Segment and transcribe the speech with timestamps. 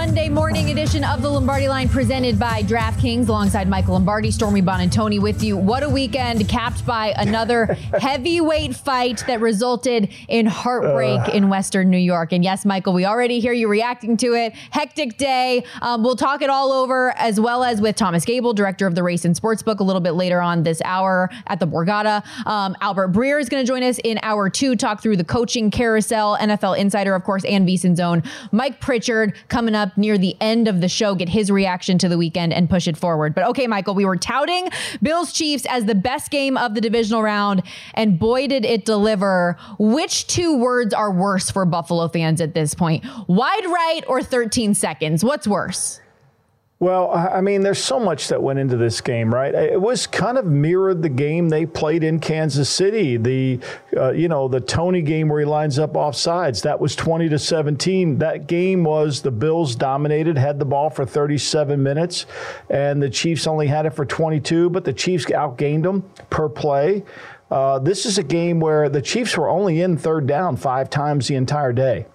[0.00, 5.20] Monday morning edition of the Lombardi Line presented by DraftKings alongside Michael Lombardi, Stormy Buonantony
[5.20, 5.58] with you.
[5.58, 7.66] What a weekend capped by another
[8.00, 11.32] heavyweight fight that resulted in heartbreak uh.
[11.34, 12.32] in Western New York.
[12.32, 14.54] And yes, Michael, we already hear you reacting to it.
[14.70, 15.64] Hectic day.
[15.82, 19.02] Um, we'll talk it all over as well as with Thomas Gable, director of the
[19.02, 22.24] Race and Sportsbook, a little bit later on this hour at the Borgata.
[22.46, 25.70] Um, Albert Breer is going to join us in hour two, talk through the coaching
[25.70, 28.22] carousel, NFL Insider, of course, and VSIN Zone.
[28.50, 32.08] Mike Pritchard coming coming up near the end of the show, get his reaction to
[32.08, 33.34] the weekend and push it forward.
[33.34, 34.68] But okay, Michael, we were touting
[35.02, 37.62] Bills Chiefs as the best game of the divisional round,
[37.94, 39.56] and boy, did it deliver.
[39.78, 43.04] Which two words are worse for Buffalo fans at this point?
[43.28, 45.24] Wide right or 13 seconds?
[45.24, 46.00] What's worse?
[46.80, 49.54] Well, I mean, there's so much that went into this game, right?
[49.54, 53.18] It was kind of mirrored the game they played in Kansas City.
[53.18, 53.60] The,
[53.94, 56.62] uh, you know, the Tony game where he lines up off sides.
[56.62, 58.16] That was 20 to 17.
[58.20, 62.24] That game was the Bills dominated, had the ball for 37 minutes,
[62.70, 64.70] and the Chiefs only had it for 22.
[64.70, 67.04] But the Chiefs outgained them per play.
[67.50, 71.28] Uh, this is a game where the Chiefs were only in third down five times
[71.28, 72.06] the entire day.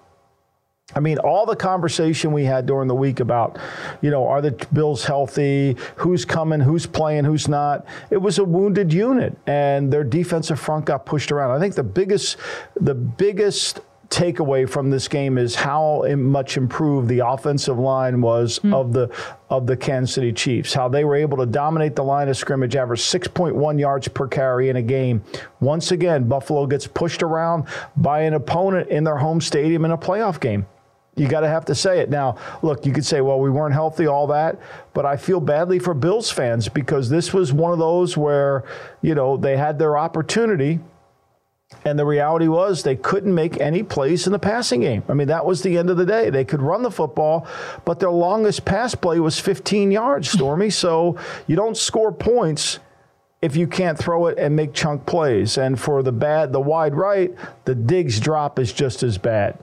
[0.94, 3.58] I mean, all the conversation we had during the week about,
[4.02, 5.76] you know, are the Bills healthy?
[5.96, 6.60] Who's coming?
[6.60, 7.24] Who's playing?
[7.24, 7.84] Who's not?
[8.10, 11.50] It was a wounded unit, and their defensive front got pushed around.
[11.50, 12.36] I think the biggest,
[12.76, 13.80] the biggest
[14.10, 18.72] takeaway from this game is how much improved the offensive line was mm.
[18.72, 19.12] of the
[19.50, 20.72] of the Kansas City Chiefs.
[20.72, 24.68] How they were able to dominate the line of scrimmage, average 6.1 yards per carry
[24.68, 25.24] in a game.
[25.58, 27.64] Once again, Buffalo gets pushed around
[27.96, 30.64] by an opponent in their home stadium in a playoff game.
[31.16, 32.10] You got to have to say it.
[32.10, 34.58] Now, look, you could say, well, we weren't healthy, all that,
[34.92, 38.64] but I feel badly for Bills fans because this was one of those where,
[39.00, 40.78] you know, they had their opportunity.
[41.84, 45.02] And the reality was they couldn't make any plays in the passing game.
[45.08, 46.30] I mean, that was the end of the day.
[46.30, 47.48] They could run the football,
[47.84, 50.70] but their longest pass play was 15 yards, Stormy.
[50.70, 52.78] so you don't score points
[53.42, 55.58] if you can't throw it and make chunk plays.
[55.58, 57.34] And for the bad, the wide right,
[57.64, 59.58] the digs drop is just as bad.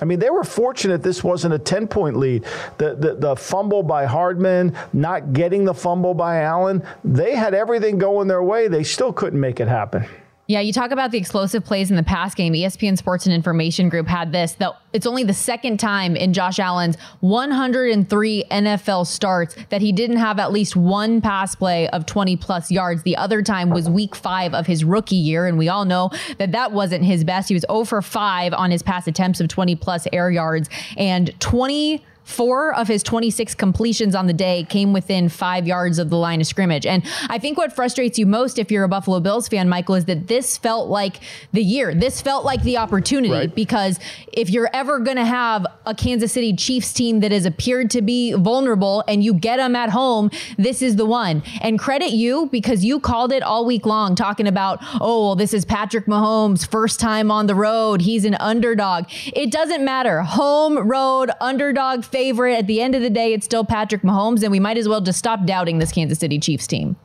[0.00, 2.44] I mean, they were fortunate this wasn't a 10 point lead.
[2.78, 7.98] The, the, the, fumble by Hardman, not getting the fumble by Allen, they had everything
[7.98, 8.68] going their way.
[8.68, 10.06] They still couldn't make it happen.
[10.50, 12.54] Yeah, you talk about the explosive plays in the pass game.
[12.54, 14.52] ESPN Sports and Information Group had this.
[14.52, 20.16] That it's only the second time in Josh Allen's 103 NFL starts that he didn't
[20.16, 23.02] have at least one pass play of 20 plus yards.
[23.02, 25.46] The other time was week five of his rookie year.
[25.46, 27.48] And we all know that that wasn't his best.
[27.48, 31.38] He was 0 for 5 on his pass attempts of 20 plus air yards and
[31.40, 36.16] 20 four of his 26 completions on the day came within five yards of the
[36.16, 36.84] line of scrimmage.
[36.84, 40.04] And I think what frustrates you most if you're a Buffalo Bills fan, Michael, is
[40.04, 41.20] that this felt like
[41.52, 41.94] the year.
[41.94, 43.54] This felt like the opportunity right.
[43.54, 43.98] because
[44.30, 48.02] if you're ever going to have a Kansas City Chiefs team that has appeared to
[48.02, 51.42] be vulnerable and you get them at home, this is the one.
[51.62, 55.54] And credit you because you called it all week long talking about, oh, well, this
[55.54, 58.02] is Patrick Mahomes' first time on the road.
[58.02, 59.06] He's an underdog.
[59.32, 60.20] It doesn't matter.
[60.20, 62.17] Home, road, underdog, favorite.
[62.18, 65.00] At the end of the day, it's still Patrick Mahomes, and we might as well
[65.00, 66.96] just stop doubting this Kansas City Chiefs team.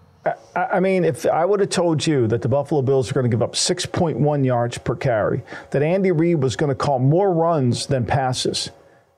[0.56, 3.30] I mean, if I would have told you that the Buffalo Bills are going to
[3.30, 7.86] give up 6.1 yards per carry, that Andy Reid was going to call more runs
[7.86, 8.71] than passes,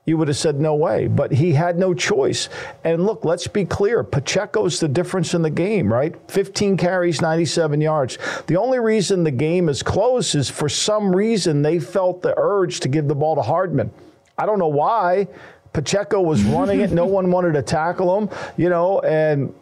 [0.04, 1.06] you would have said no way.
[1.06, 2.50] But he had no choice.
[2.84, 6.14] And look, let's be clear Pacheco's the difference in the game, right?
[6.30, 8.18] 15 carries, 97 yards.
[8.48, 12.80] The only reason the game is close is for some reason they felt the urge
[12.80, 13.90] to give the ball to Hardman.
[14.38, 15.28] I don't know why.
[15.76, 16.90] Pacheco was running it.
[16.90, 19.52] No one wanted to tackle him, you know, and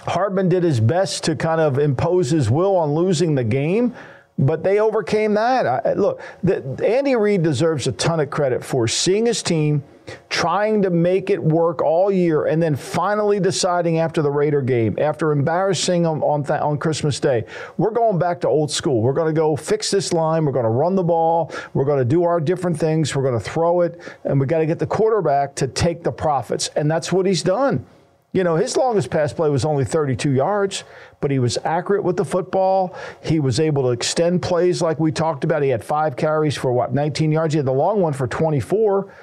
[0.00, 3.94] Hardman did his best to kind of impose his will on losing the game,
[4.36, 5.64] but they overcame that.
[5.64, 9.84] I, look, the, Andy Reid deserves a ton of credit for seeing his team
[10.28, 14.96] trying to make it work all year, and then finally deciding after the Raider game,
[14.98, 17.44] after embarrassing them on, th- on Christmas Day,
[17.78, 19.00] we're going back to old school.
[19.00, 20.44] We're going to go fix this line.
[20.44, 21.52] We're going to run the ball.
[21.72, 23.14] We're going to do our different things.
[23.14, 26.12] We're going to throw it, and we got to get the quarterback to take the
[26.12, 26.68] profits.
[26.76, 27.86] And that's what he's done.
[28.34, 30.82] You know, his longest pass play was only 32 yards,
[31.20, 32.96] but he was accurate with the football.
[33.22, 35.62] He was able to extend plays like we talked about.
[35.62, 37.54] He had five carries for what, 19 yards?
[37.54, 39.14] He had the long one for 24.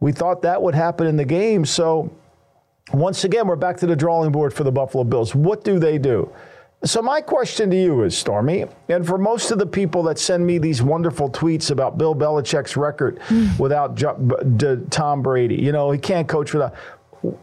[0.00, 1.64] We thought that would happen in the game.
[1.64, 2.10] So
[2.92, 5.34] once again, we're back to the drawing board for the Buffalo Bills.
[5.34, 6.32] What do they do?
[6.82, 10.46] So, my question to you is, Stormy, and for most of the people that send
[10.46, 13.58] me these wonderful tweets about Bill Belichick's record mm.
[13.58, 13.98] without
[14.90, 16.74] Tom Brady, you know, he can't coach without.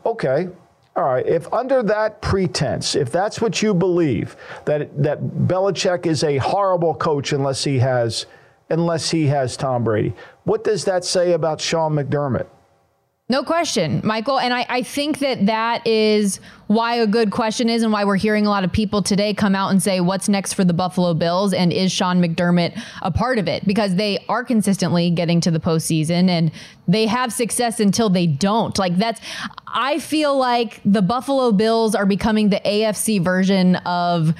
[0.07, 0.47] Okay,
[0.95, 6.23] all right, if under that pretense, if that's what you believe, that that Belichick is
[6.23, 8.25] a horrible coach unless he has
[8.69, 12.47] unless he has Tom Brady, what does that say about Sean McDermott?
[13.29, 14.39] No question, Michael.
[14.39, 18.15] And I, I think that that is why a good question is and why we're
[18.15, 21.13] hearing a lot of people today come out and say, what's next for the Buffalo
[21.13, 21.51] Bills?
[21.53, 23.67] And is Sean McDermott a part of it?
[23.67, 26.53] Because they are consistently getting to the postseason and
[26.87, 28.77] they have success until they don't.
[28.77, 29.19] Like that's,
[29.67, 34.33] I feel like the Buffalo Bills are becoming the AFC version of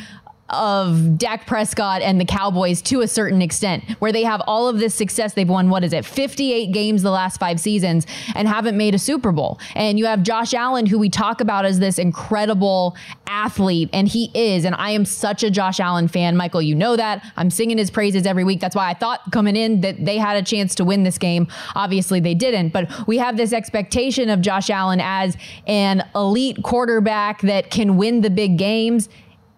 [0.49, 4.79] of Dak Prescott and the Cowboys to a certain extent, where they have all of
[4.79, 5.33] this success.
[5.33, 8.05] They've won, what is it, 58 games the last five seasons
[8.35, 9.59] and haven't made a Super Bowl.
[9.75, 12.95] And you have Josh Allen, who we talk about as this incredible
[13.27, 14.63] athlete, and he is.
[14.63, 16.37] And I am such a Josh Allen fan.
[16.37, 17.23] Michael, you know that.
[17.35, 18.61] I'm singing his praises every week.
[18.61, 21.47] That's why I thought coming in that they had a chance to win this game.
[21.75, 22.69] Obviously, they didn't.
[22.69, 25.35] But we have this expectation of Josh Allen as
[25.65, 29.09] an elite quarterback that can win the big games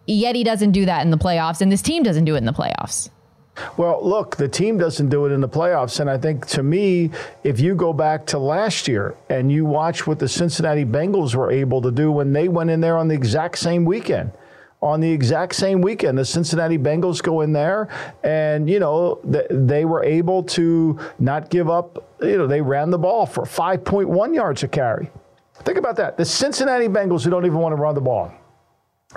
[0.10, 2.46] Yet he doesn't do that in the playoffs, and this team doesn't do it in
[2.46, 3.12] the playoffs.
[3.78, 6.00] Well, look, the team doesn't do it in the playoffs.
[6.00, 7.12] And I think to me,
[7.44, 11.52] if you go back to last year and you watch what the Cincinnati Bengals were
[11.52, 14.32] able to do when they went in there on the exact same weekend,
[14.82, 17.90] on the exact same weekend, the Cincinnati Bengals go in there
[18.24, 19.20] and, you know,
[19.52, 24.34] they were able to not give up, you know, they ran the ball for 5.1
[24.34, 25.12] yards a carry.
[25.66, 26.18] Think about that.
[26.18, 28.34] The Cincinnati Bengals who don't even want to run the ball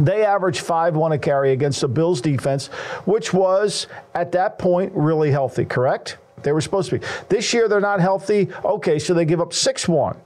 [0.00, 2.68] they averaged 5 1 a carry against the Bills defense,
[3.04, 6.16] which was at that point really healthy, correct?
[6.42, 7.06] They were supposed to be.
[7.28, 8.48] This year they're not healthy.
[8.64, 10.16] Okay, so they give up 6 1.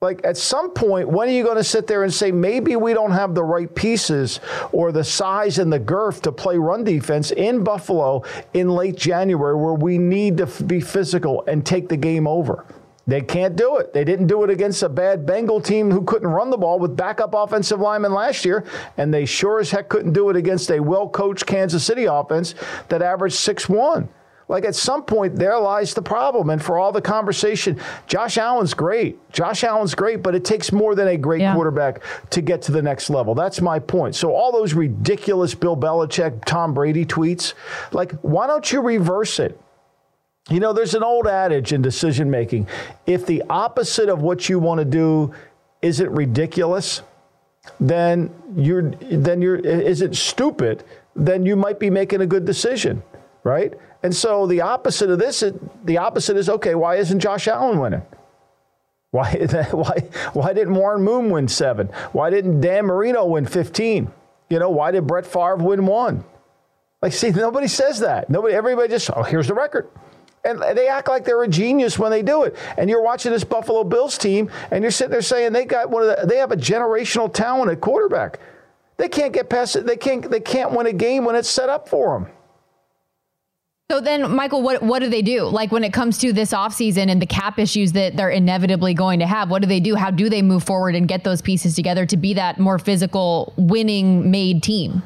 [0.00, 2.92] Like at some point, when are you going to sit there and say maybe we
[2.92, 4.40] don't have the right pieces
[4.70, 8.22] or the size and the girth to play run defense in Buffalo
[8.52, 12.66] in late January where we need to be physical and take the game over?
[13.06, 13.92] They can't do it.
[13.92, 16.96] They didn't do it against a bad Bengal team who couldn't run the ball with
[16.96, 18.64] backup offensive linemen last year,
[18.96, 22.54] and they sure as heck couldn't do it against a well coached Kansas City offense
[22.88, 24.08] that averaged 6 1.
[24.48, 26.50] Like at some point, there lies the problem.
[26.50, 29.18] And for all the conversation, Josh Allen's great.
[29.32, 31.54] Josh Allen's great, but it takes more than a great yeah.
[31.54, 33.34] quarterback to get to the next level.
[33.34, 34.14] That's my point.
[34.14, 37.54] So all those ridiculous Bill Belichick, Tom Brady tweets,
[37.92, 39.58] like, why don't you reverse it?
[40.50, 42.68] You know, there's an old adage in decision making
[43.06, 45.32] if the opposite of what you want to do
[45.80, 47.02] isn't ridiculous,
[47.80, 50.84] then you're then you're isn't stupid,
[51.16, 53.02] then you might be making a good decision,
[53.42, 53.72] right?
[54.02, 55.42] And so the opposite of this,
[55.84, 56.74] the opposite is okay.
[56.74, 58.02] Why isn't Josh Allen winning?
[59.12, 59.32] Why
[59.70, 60.00] why
[60.34, 61.88] why didn't Warren Moon win seven?
[62.12, 64.12] Why didn't Dan Marino win fifteen?
[64.50, 66.22] You know, why did Brett Favre win one?
[67.00, 68.30] Like, see, nobody says that.
[68.30, 69.88] Nobody, everybody just, oh, here's the record.
[70.44, 72.54] And they act like they're a genius when they do it.
[72.76, 76.02] And you're watching this Buffalo Bills team, and you're sitting there saying they got one
[76.02, 78.38] of the, they have a generational talent at quarterback.
[78.96, 79.86] They can't get past it.
[79.86, 80.30] They can't.
[80.30, 82.30] They can't win a game when it's set up for them.
[83.90, 85.44] So then, Michael, what what do they do?
[85.44, 89.20] Like when it comes to this offseason and the cap issues that they're inevitably going
[89.20, 89.94] to have, what do they do?
[89.94, 93.52] How do they move forward and get those pieces together to be that more physical,
[93.56, 95.02] winning made team?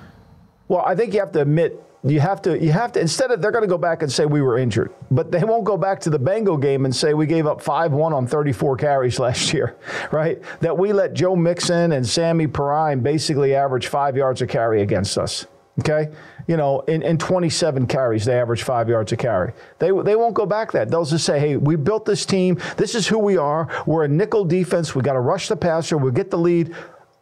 [0.68, 3.42] Well, I think you have to admit you have to you have to instead of
[3.42, 6.00] they're going to go back and say we were injured, but they won't go back
[6.00, 9.76] to the Bengal game and say we gave up 5-1 on 34 carries last year,
[10.12, 10.40] right?
[10.60, 15.18] That we let Joe Mixon and Samaje Perine basically average 5 yards a carry against
[15.18, 15.46] us.
[15.80, 16.10] Okay?
[16.48, 19.52] You know, in, in 27 carries, they average five yards a carry.
[19.78, 20.90] They, they won't go back that.
[20.90, 22.58] They'll just say, hey, we built this team.
[22.76, 23.68] This is who we are.
[23.86, 24.94] We're a nickel defense.
[24.94, 25.96] We got to rush the passer.
[25.96, 26.74] We'll get the lead.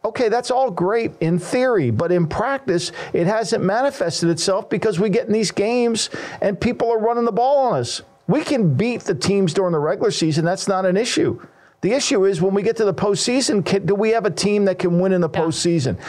[0.07, 5.09] Okay, that's all great in theory, but in practice, it hasn't manifested itself because we
[5.09, 6.09] get in these games
[6.39, 8.01] and people are running the ball on us.
[8.25, 10.45] We can beat the teams during the regular season.
[10.45, 11.45] That's not an issue.
[11.81, 14.63] The issue is when we get to the postseason, can, do we have a team
[14.65, 15.41] that can win in the yeah.
[15.41, 15.99] postseason?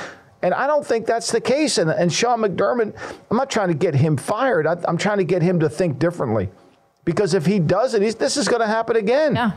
[0.43, 1.79] And I don't think that's the case.
[1.79, 2.95] And, and Sean McDermott,
[3.33, 4.65] I'm not trying to get him fired.
[4.65, 6.51] I, am trying to get him to think differently.
[7.05, 9.35] Because if he doesn't, this is going to happen again.
[9.35, 9.53] Yeah.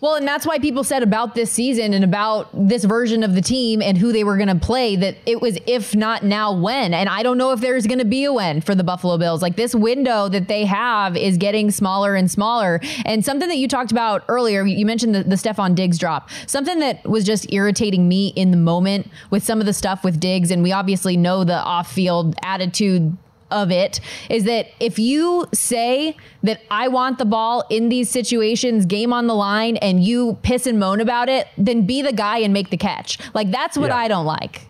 [0.00, 3.40] Well, and that's why people said about this season and about this version of the
[3.40, 6.92] team and who they were going to play that it was if not now when.
[6.92, 9.42] And I don't know if there's going to be a when for the Buffalo Bills.
[9.42, 12.80] Like this window that they have is getting smaller and smaller.
[13.04, 16.28] And something that you talked about earlier, you mentioned the, the Stefon Diggs drop.
[16.46, 20.20] Something that was just irritating me in the moment with some of the stuff with
[20.20, 23.16] Diggs, and we obviously know the off-field attitude
[23.54, 28.84] of it is that if you say that I want the ball in these situations,
[28.84, 32.38] game on the line, and you piss and moan about it, then be the guy
[32.38, 33.18] and make the catch.
[33.32, 33.96] Like that's what yeah.
[33.96, 34.68] I don't like.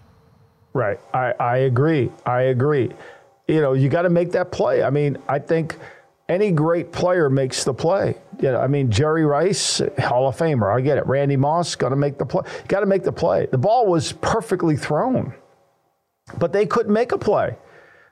[0.74, 1.00] Right.
[1.14, 2.10] I, I agree.
[2.26, 2.90] I agree.
[3.48, 4.82] You know, you got to make that play.
[4.82, 5.76] I mean, I think
[6.28, 8.16] any great player makes the play.
[8.40, 10.74] You know, I mean, Jerry Rice, Hall of Famer.
[10.74, 11.06] I get it.
[11.06, 12.42] Randy Moss, got to make the play.
[12.68, 13.46] Got to make the play.
[13.46, 15.34] The ball was perfectly thrown,
[16.38, 17.56] but they couldn't make a play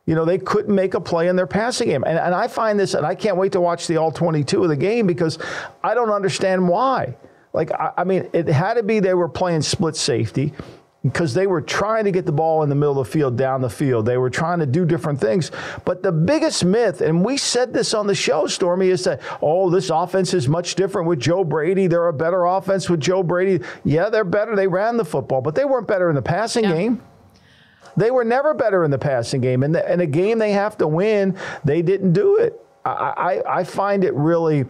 [0.07, 2.03] you know, they couldn't make a play in their passing game.
[2.05, 4.69] And, and I find this, and I can't wait to watch the all 22 of
[4.69, 5.39] the game because
[5.83, 7.15] I don't understand why.
[7.53, 10.53] Like, I, I mean, it had to be they were playing split safety
[11.05, 13.61] because they were trying to get the ball in the middle of the field, down
[13.61, 14.07] the field.
[14.07, 15.51] They were trying to do different things.
[15.85, 19.69] But the biggest myth, and we said this on the show, Stormy, is that, oh,
[19.69, 21.89] this offense is much different with Joe Brady.
[21.89, 23.65] They're a better offense with Joe Brady.
[23.85, 24.55] Yeah, they're better.
[24.55, 26.73] They ran the football, but they weren't better in the passing yeah.
[26.73, 27.03] game.
[27.97, 29.63] They were never better in the passing game.
[29.63, 32.59] And in a game they have to win, they didn't do it.
[32.85, 34.65] I, I, I find it really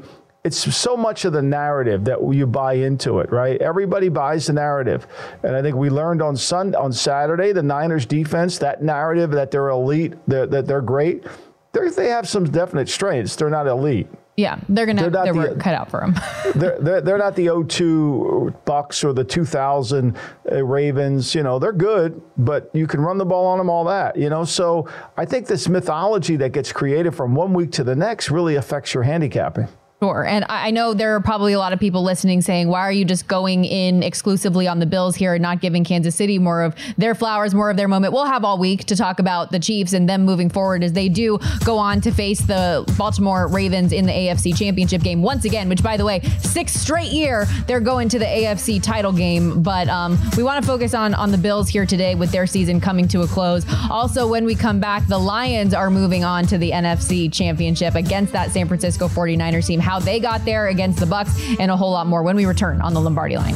[0.44, 3.60] it's so much of the narrative that you buy into it, right?
[3.62, 5.06] Everybody buys the narrative.
[5.44, 9.52] And I think we learned on Sun on Saturday, the Niners defense, that narrative that
[9.52, 11.24] they're elite, that they're great.
[11.72, 13.36] They have some definite strengths.
[13.36, 14.08] They're not elite.
[14.36, 16.14] Yeah, they're gonna have their work cut out for them.
[16.54, 20.16] they're, they're, they're not the 02 Bucks or the 2000
[20.50, 21.34] uh, Ravens.
[21.34, 24.16] You know, they're good, but you can run the ball on them, all that.
[24.16, 27.94] You know, so I think this mythology that gets created from one week to the
[27.94, 29.68] next really affects your handicapping.
[30.02, 30.26] Sure.
[30.26, 33.04] And I know there are probably a lot of people listening saying, why are you
[33.04, 36.74] just going in exclusively on the Bills here and not giving Kansas City more of
[36.98, 38.12] their flowers, more of their moment?
[38.12, 41.08] We'll have all week to talk about the Chiefs and them moving forward as they
[41.08, 45.68] do go on to face the Baltimore Ravens in the AFC Championship game once again,
[45.68, 49.62] which, by the way, sixth straight year they're going to the AFC title game.
[49.62, 52.80] But um, we want to focus on, on the Bills here today with their season
[52.80, 53.64] coming to a close.
[53.88, 58.32] Also, when we come back, the Lions are moving on to the NFC Championship against
[58.32, 59.78] that San Francisco 49ers team.
[59.78, 62.46] How how they got there against the Bucks, and a whole lot more when we
[62.46, 63.54] return on the Lombardi line.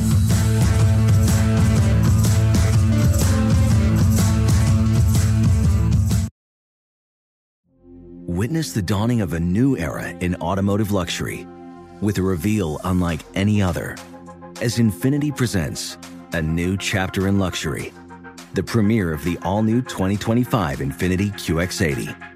[8.27, 11.47] Witness the dawning of a new era in automotive luxury
[12.03, 13.97] with a reveal unlike any other
[14.61, 15.97] as Infiniti presents
[16.35, 17.95] a new chapter in luxury,
[18.53, 22.36] the premiere of the all new 2025 Infiniti QX80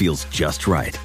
[0.00, 0.98] feels just right.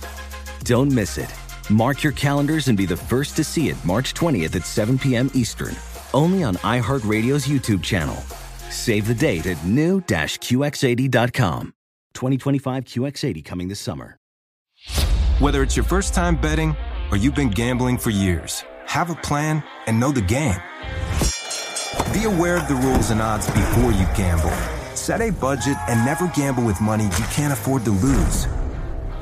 [0.63, 1.33] Don't miss it.
[1.69, 5.29] Mark your calendars and be the first to see it March 20th at 7 p.m.
[5.33, 5.75] Eastern,
[6.13, 8.15] only on iHeartRadio's YouTube channel.
[8.69, 11.73] Save the date at new-QX80.com.
[12.13, 14.17] 2025 QX80 coming this summer.
[15.39, 16.73] Whether it's your first time betting
[17.11, 20.61] or you've been gambling for years, have a plan, and know the game.
[22.13, 24.55] Be aware of the rules and odds before you gamble.
[24.95, 28.47] Set a budget and never gamble with money you can't afford to lose.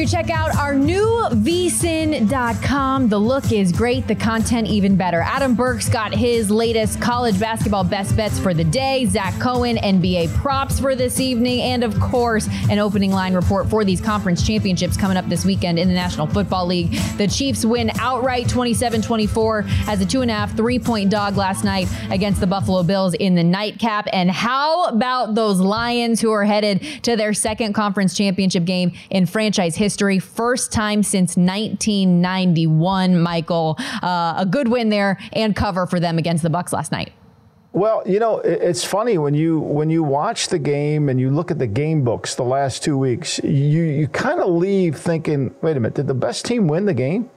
[0.00, 3.08] you check out our new vsin.com.
[3.08, 5.20] The look is great, the content even better.
[5.20, 10.34] Adam Burke's got his latest college basketball best bets for the day, Zach Cohen, NBA
[10.36, 14.96] props for this evening, and of course, an opening line report for these conference championships
[14.96, 16.92] coming up this weekend in the National Football League.
[17.18, 21.36] The Chiefs win outright 27 24 as a two and a half, three point dog
[21.36, 24.08] last night against the Buffalo Bills in the nightcap.
[24.14, 29.26] And how about those Lions who are headed to their second conference championship game in
[29.26, 29.89] franchise history?
[30.18, 33.76] First time since 1991, Michael.
[34.02, 37.12] Uh, a good win there and cover for them against the Bucks last night.
[37.72, 41.52] Well, you know, it's funny when you when you watch the game and you look
[41.52, 45.76] at the game books the last two weeks, you you kind of leave thinking, wait
[45.76, 47.30] a minute, did the best team win the game?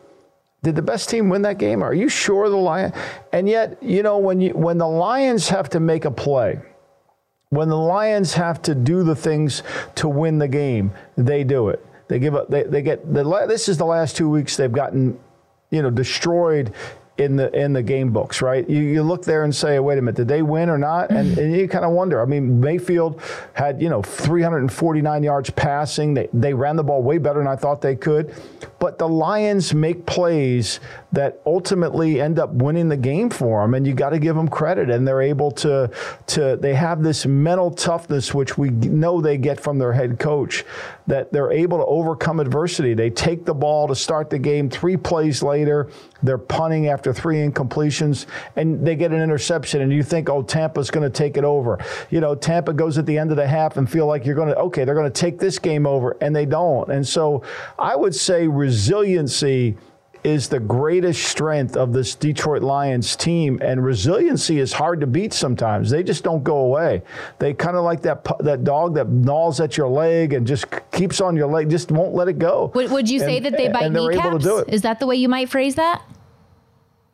[0.63, 1.83] Did the best team win that game?
[1.83, 2.95] Are you sure the Lions?
[3.31, 6.59] And yet, you know, when you when the Lions have to make a play,
[7.49, 9.61] when the Lions have to do the things
[9.95, 11.85] to win the game, they do it.
[12.07, 12.49] They give up.
[12.49, 13.23] They, they get the.
[13.47, 15.19] This is the last two weeks they've gotten,
[15.71, 16.73] you know, destroyed
[17.17, 18.67] in the in the game books, right?
[18.67, 21.11] You, you look there and say, wait a minute, did they win or not?
[21.11, 21.39] And, mm-hmm.
[21.39, 22.19] and you kind of wonder.
[22.19, 23.21] I mean, Mayfield
[23.53, 26.15] had you know 349 yards passing.
[26.15, 28.33] They they ran the ball way better than I thought they could,
[28.79, 30.79] but the Lions make plays
[31.11, 34.47] that ultimately end up winning the game for them, and you got to give them
[34.47, 34.89] credit.
[34.89, 35.91] And they're able to
[36.27, 40.65] to they have this mental toughness, which we know they get from their head coach,
[41.05, 42.95] that they're able to overcome adversity.
[42.95, 44.67] They take the ball to start the game.
[44.67, 45.89] Three plays later,
[46.23, 49.81] they're punting after three incompletions, and they get an interception.
[49.81, 51.79] And you think, oh, Tampa's going to take it over.
[52.09, 54.49] You know, Tampa goes at the end of the half and feel like you're going
[54.49, 56.89] to okay, they're going to take this game over, and they don't.
[56.89, 57.43] And so
[57.77, 59.75] I would say resiliency
[60.23, 65.33] is the greatest strength of this Detroit Lions team, and resiliency is hard to beat
[65.33, 65.89] sometimes.
[65.89, 67.01] They just don't go away.
[67.39, 71.21] They kind of like that that dog that gnaws at your leg and just keeps
[71.21, 72.71] on your leg, just won't let it go.
[72.73, 74.25] Would, would you say that they bite and kneecaps?
[74.25, 74.69] able to do it.
[74.69, 76.01] Is that the way you might phrase that?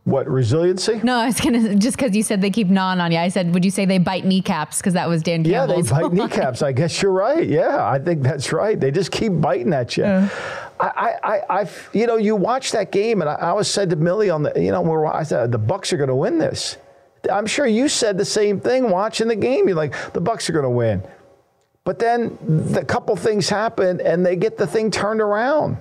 [0.09, 0.99] What resiliency?
[1.03, 3.19] No, I was gonna just because you said they keep gnawing on you.
[3.19, 4.77] I said, would you say they bite kneecaps?
[4.77, 5.89] Because that was Dan Yeah, Campbell's.
[5.89, 6.61] they bite kneecaps.
[6.63, 7.47] I guess you're right.
[7.47, 8.79] Yeah, I think that's right.
[8.79, 10.05] They just keep biting at you.
[10.05, 10.29] I,
[10.79, 13.95] I, I, I, you know, you watch that game, and I, I was said to
[13.97, 16.77] Millie on the, you know, I said the Bucks are going to win this.
[17.31, 19.67] I'm sure you said the same thing watching the game.
[19.67, 21.03] You're like, the Bucks are going to win,
[21.83, 25.77] but then the couple things happen, and they get the thing turned around.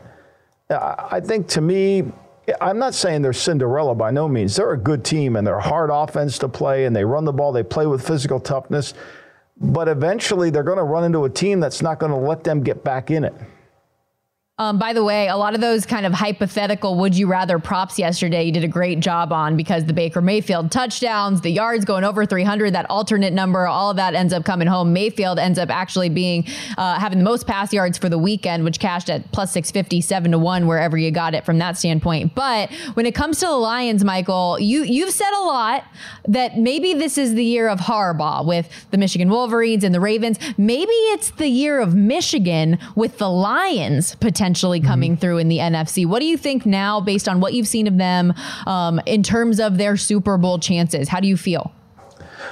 [0.69, 2.11] I think to me,
[2.61, 4.57] I'm not saying they're Cinderella by no means.
[4.57, 7.53] They're a good team and they're hard offense to play and they run the ball,
[7.53, 8.95] they play with physical toughness.
[9.61, 12.63] But eventually they're going to run into a team that's not going to let them
[12.63, 13.35] get back in it.
[14.61, 17.97] Um, by the way, a lot of those kind of hypothetical would you rather props
[17.97, 22.03] yesterday you did a great job on because the Baker Mayfield touchdowns, the yards going
[22.03, 24.93] over 300, that alternate number, all of that ends up coming home.
[24.93, 26.45] Mayfield ends up actually being
[26.77, 30.33] uh, having the most pass yards for the weekend, which cashed at plus 650, seven
[30.33, 32.35] to one, wherever you got it from that standpoint.
[32.35, 35.85] But when it comes to the Lions, Michael, you you've said a lot
[36.27, 40.37] that maybe this is the year of Harbaugh with the Michigan Wolverines and the Ravens.
[40.57, 46.07] Maybe it's the year of Michigan with the Lions potentially coming through in the NFC.
[46.07, 48.35] What do you think now, based on what you've seen of them,
[48.67, 51.09] um, in terms of their Super Bowl chances?
[51.09, 51.73] How do you feel?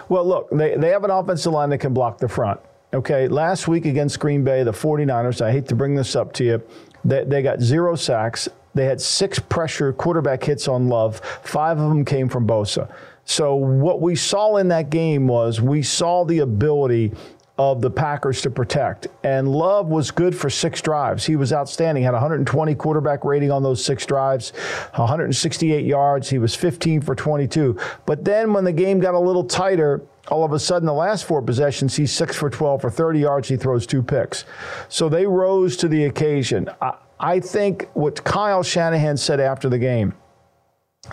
[0.08, 2.60] Well, look, they, they have an offensive line that can block the front.
[2.94, 6.44] Okay, last week against Green Bay, the 49ers, I hate to bring this up to
[6.44, 6.62] you,
[7.04, 8.48] they, they got zero sacks.
[8.74, 11.20] They had six pressure quarterback hits on Love.
[11.42, 12.92] Five of them came from Bosa.
[13.24, 17.12] So what we saw in that game was we saw the ability
[17.58, 19.08] of the Packers to protect.
[19.22, 21.24] And Love was good for six drives.
[21.24, 22.04] He was outstanding.
[22.04, 24.50] Had 120 quarterback rating on those six drives,
[24.94, 26.28] 168 yards.
[26.28, 27.78] He was 15 for 22.
[28.04, 31.24] But then when the game got a little tighter, all of a sudden, the last
[31.24, 33.48] four possessions, he's six for 12 for 30 yards.
[33.48, 34.44] He throws two picks.
[34.88, 36.68] So they rose to the occasion.
[36.82, 40.14] I, I think what Kyle Shanahan said after the game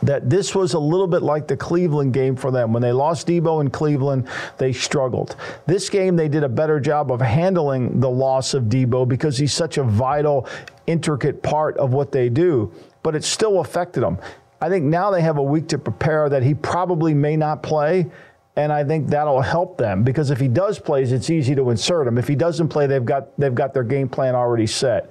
[0.01, 2.73] that this was a little bit like the Cleveland game for them.
[2.73, 5.35] When they lost Deebo in Cleveland, they struggled.
[5.67, 9.53] This game, they did a better job of handling the loss of Deebo because he's
[9.53, 10.47] such a vital,
[10.87, 14.17] intricate part of what they do, but it still affected them.
[14.59, 18.09] I think now they have a week to prepare that he probably may not play.
[18.55, 22.05] And I think that'll help them because if he does plays, it's easy to insert
[22.05, 22.19] him.
[22.19, 25.09] If he doesn't play, they've got they've got their game plan already set.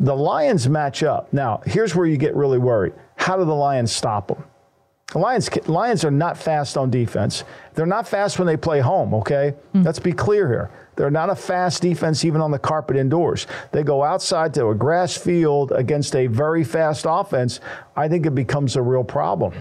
[0.00, 1.32] The Lions match up.
[1.32, 2.94] Now, here's where you get really worried.
[3.20, 4.42] How do the Lions stop them?
[5.12, 7.44] The Lions, Lions are not fast on defense.
[7.74, 9.54] They're not fast when they play home, okay?
[9.74, 9.84] Mm.
[9.84, 10.70] Let's be clear here.
[10.96, 13.46] They're not a fast defense even on the carpet indoors.
[13.72, 17.60] They go outside to a grass field against a very fast offense.
[17.94, 19.52] I think it becomes a real problem.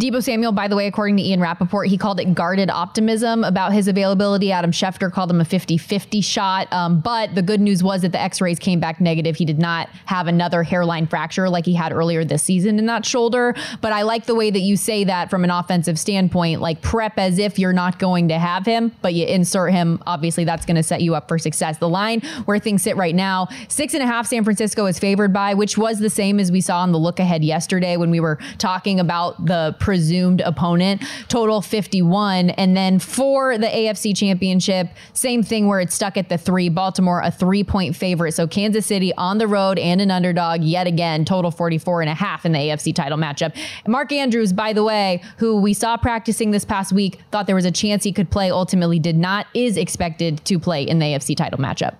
[0.00, 3.72] Deebo Samuel, by the way, according to Ian Rapoport, he called it guarded optimism about
[3.72, 4.52] his availability.
[4.52, 6.72] Adam Schefter called him a 50 50 shot.
[6.72, 9.36] Um, but the good news was that the x rays came back negative.
[9.36, 13.06] He did not have another hairline fracture like he had earlier this season in that
[13.06, 13.54] shoulder.
[13.80, 17.18] But I like the way that you say that from an offensive standpoint, like prep
[17.18, 20.02] as if you're not going to have him, but you insert him.
[20.06, 21.78] Obviously, that's going to set you up for success.
[21.78, 25.32] The line where things sit right now, six and a half San Francisco is favored
[25.32, 28.20] by, which was the same as we saw in the look ahead yesterday when we
[28.20, 31.02] were talking about the presumed opponent.
[31.28, 32.50] Total 51.
[32.50, 36.68] And then for the AFC Championship, same thing where it's stuck at the three.
[36.68, 38.32] Baltimore, a three point favorite.
[38.32, 41.24] So Kansas City on the road and an underdog yet again.
[41.24, 43.56] Total 44 and a half in the AFC title matchup.
[43.86, 47.64] Mark Andrews, by the way, who we saw practicing this past week, thought there was
[47.64, 51.36] a chance he could play, ultimately did not, is expected to play in the AFC
[51.36, 51.96] title matchup.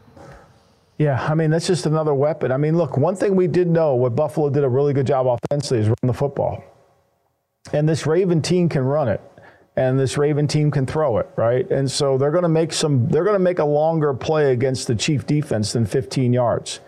[0.98, 2.52] Yeah, I mean, that's just another weapon.
[2.52, 5.26] I mean, look, one thing we did know what Buffalo did a really good job
[5.26, 6.62] offensively is run the football.
[7.74, 9.20] And this Raven team can run it.
[9.76, 11.68] And this Raven team can throw it, right?
[11.68, 14.86] And so they're going to make some, they're going to make a longer play against
[14.86, 16.78] the Chief defense than 15 yards.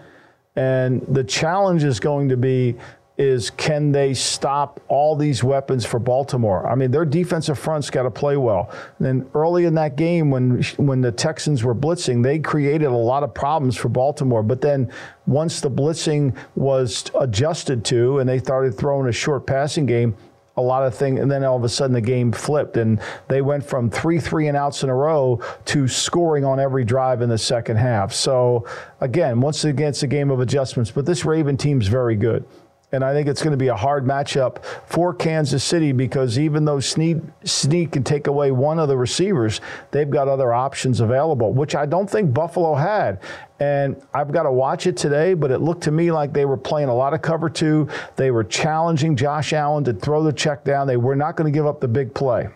[0.55, 2.77] And the challenge is going to be
[3.19, 6.67] is can they stop all these weapons for Baltimore?
[6.69, 8.71] I mean, their defensive front's got to play well.
[8.99, 12.97] And then early in that game, when when the Texans were blitzing, they created a
[12.97, 14.43] lot of problems for Baltimore.
[14.43, 14.93] But then
[15.27, 20.15] once the blitzing was adjusted to, and they started throwing a short passing game,
[20.57, 23.43] a lot of things, and then all of a sudden the game flipped, and they
[23.43, 27.29] went from three three and outs in a row to scoring on every drive in
[27.29, 28.13] the second half.
[28.13, 28.67] So
[29.01, 30.91] again, once again, it's a game of adjustments.
[30.91, 32.45] But this Raven team's very good.
[32.93, 36.65] And I think it's going to be a hard matchup for Kansas City because even
[36.65, 41.53] though Sneed, Sneed can take away one of the receivers, they've got other options available,
[41.53, 43.21] which I don't think Buffalo had.
[43.59, 46.57] And I've got to watch it today, but it looked to me like they were
[46.57, 47.89] playing a lot of cover two.
[48.15, 50.87] They were challenging Josh Allen to throw the check down.
[50.87, 52.49] They were not going to give up the big play.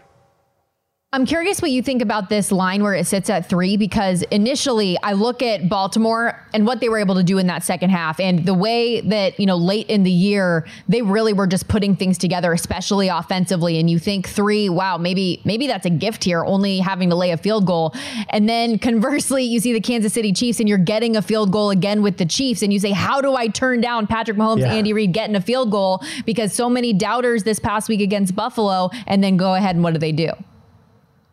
[1.12, 4.96] I'm curious what you think about this line where it sits at three, because initially
[5.02, 8.20] I look at Baltimore and what they were able to do in that second half
[8.20, 11.96] and the way that, you know, late in the year, they really were just putting
[11.96, 13.80] things together, especially offensively.
[13.80, 17.32] And you think three, wow, maybe, maybe that's a gift here, only having to lay
[17.32, 17.92] a field goal.
[18.28, 21.70] And then conversely, you see the Kansas City Chiefs and you're getting a field goal
[21.70, 22.62] again with the Chiefs.
[22.62, 24.74] And you say, how do I turn down Patrick Mahomes, yeah.
[24.74, 26.04] Andy Reid getting a field goal?
[26.24, 28.90] Because so many doubters this past week against Buffalo.
[29.08, 30.30] And then go ahead and what do they do?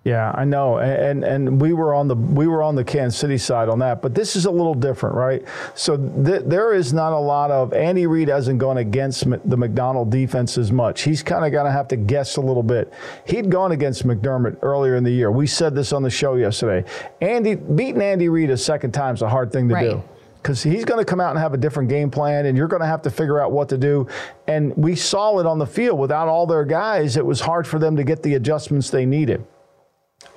[0.08, 3.38] Yeah, I know, and and we were on the we were on the Kansas City
[3.38, 5.44] side on that, but this is a little different, right?
[5.76, 10.10] So th- there is not a lot of Andy Reid hasn't gone against the Macdonald
[10.10, 11.02] defense as much.
[11.02, 12.94] He's kind of going to have to guess a little bit.
[13.26, 15.30] He'd gone against McDermott earlier in the year.
[15.30, 16.90] We said this on the show yesterday.
[17.20, 19.90] Andy beating Andy Reid a second time is a hard thing to right.
[19.90, 20.04] do
[20.42, 22.82] because he's going to come out and have a different game plan, and you're going
[22.82, 24.08] to have to figure out what to do.
[24.48, 27.78] And we saw it on the field without all their guys; it was hard for
[27.78, 29.46] them to get the adjustments they needed.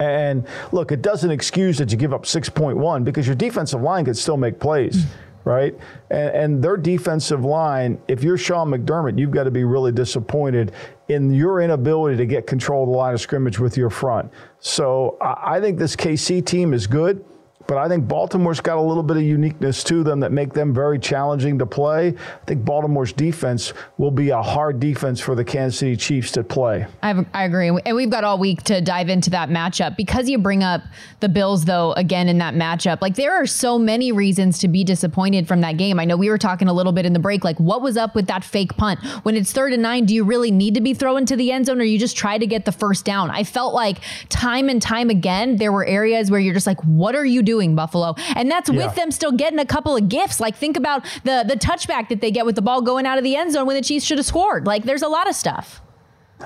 [0.01, 4.17] And look, it doesn't excuse that you give up 6.1 because your defensive line could
[4.17, 5.11] still make plays, hmm.
[5.49, 5.79] right?
[6.11, 10.73] And, and, their defensive line, if you're Sean McDermott, you've got to be really disappointed
[11.09, 14.33] in your inability to get control of the line of scrimmage with your front.
[14.59, 17.23] So I, I think this KC team is good.
[17.71, 20.75] But I think Baltimore's got a little bit of uniqueness to them that make them
[20.75, 22.09] very challenging to play.
[22.09, 26.43] I think Baltimore's defense will be a hard defense for the Kansas City Chiefs to
[26.43, 26.89] play.
[27.01, 27.69] I, I agree.
[27.69, 29.97] And we've got all week to dive into that matchup.
[29.97, 30.83] Because you bring up
[31.21, 34.83] the Bills, though, again in that matchup, like there are so many reasons to be
[34.83, 36.01] disappointed from that game.
[36.01, 38.17] I know we were talking a little bit in the break, like what was up
[38.17, 38.99] with that fake punt?
[39.23, 41.67] When it's third and nine, do you really need to be thrown to the end
[41.67, 43.31] zone or you just try to get the first down?
[43.31, 47.15] I felt like time and time again, there were areas where you're just like, what
[47.15, 48.15] are you doing, Buffalo?
[48.35, 48.87] And that's yeah.
[48.87, 50.41] with them still getting a couple of gifts.
[50.41, 53.25] Like think about the the touchback that they get with the ball going out of
[53.25, 54.67] the end zone when the Chiefs should have scored.
[54.67, 55.83] Like there's a lot of stuff.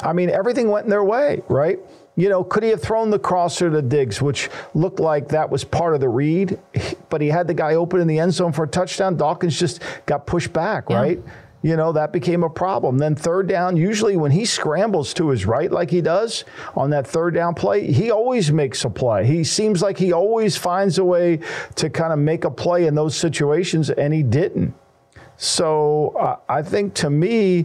[0.03, 1.79] I mean, everything went in their way, right?
[2.16, 5.64] You know, could he have thrown the crosser to Diggs, which looked like that was
[5.64, 6.61] part of the read,
[7.09, 9.16] but he had the guy open in the end zone for a touchdown.
[9.16, 11.00] Dawkins just got pushed back, yeah.
[11.00, 11.20] right?
[11.64, 12.98] You know, that became a problem.
[12.98, 16.44] Then third down, usually when he scrambles to his right like he does
[16.77, 19.24] on that third down play, he always makes a play.
[19.24, 21.40] He seems like he always finds a way
[21.77, 24.74] to kind of make a play in those situations, and he didn't.
[25.38, 27.64] So uh, I think to me,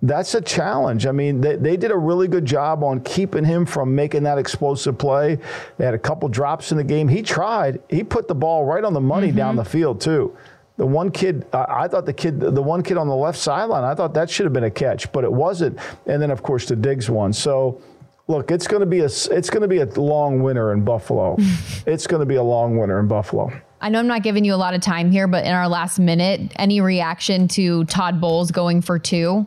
[0.00, 1.06] that's a challenge.
[1.06, 4.38] I mean, they, they did a really good job on keeping him from making that
[4.38, 5.40] explosive play.
[5.76, 7.08] They had a couple drops in the game.
[7.08, 7.80] He tried.
[7.88, 9.36] He put the ball right on the money mm-hmm.
[9.36, 10.36] down the field, too.
[10.80, 13.94] The one kid, I thought the kid, the one kid on the left sideline, I
[13.94, 15.78] thought that should have been a catch, but it wasn't.
[16.06, 17.34] And then, of course, the Diggs one.
[17.34, 17.82] So,
[18.28, 21.36] look, it's going to be a it's going to be a long winter in Buffalo.
[21.86, 23.52] it's going to be a long winter in Buffalo.
[23.82, 25.98] I know I'm not giving you a lot of time here, but in our last
[25.98, 29.46] minute, any reaction to Todd Bowles going for two?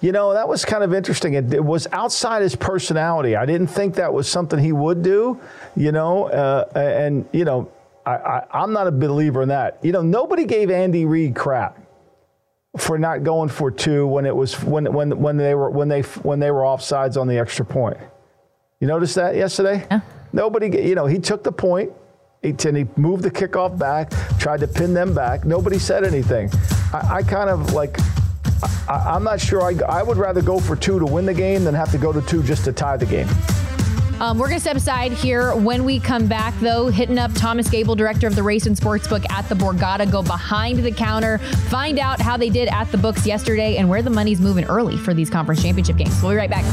[0.00, 1.34] You know, that was kind of interesting.
[1.34, 3.36] It, it, was outside his personality.
[3.36, 5.40] I didn't think that was something he would do,
[5.76, 7.70] you know, uh, and, you know,
[8.16, 9.78] I, am not a believer in that.
[9.82, 11.80] You know, nobody gave Andy Reid crap
[12.76, 16.02] for not going for two when it was when when when they were when they
[16.02, 17.98] when they were offsides on the extra point.
[18.80, 19.86] You noticed that yesterday?
[19.90, 20.00] Yeah.
[20.32, 21.92] Nobody, you know, he took the point.
[22.42, 25.44] He, and he moved the kickoff back, tried to pin them back.
[25.44, 26.50] Nobody said anything.
[26.92, 27.98] I, I kind of like
[28.88, 29.62] I, am not sure.
[29.62, 32.12] I, I would rather go for two to win the game than have to go
[32.12, 33.28] to two just to tie the game.
[34.20, 35.54] Um, we're going to step aside here.
[35.54, 39.24] When we come back, though, hitting up Thomas Gable, director of the Race and Sportsbook
[39.30, 40.10] at the Borgata.
[40.10, 44.02] Go behind the counter, find out how they did at the books yesterday and where
[44.02, 46.20] the money's moving early for these conference championship games.
[46.20, 46.64] We'll be right back.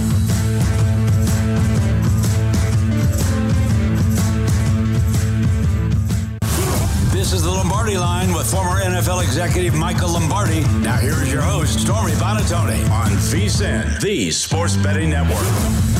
[7.12, 10.62] This is the Lombardi line with former NFL executive Michael Lombardi.
[10.80, 15.95] Now, here is your host, Stormy Buonantony, on VSIN, the Sports Betting Network.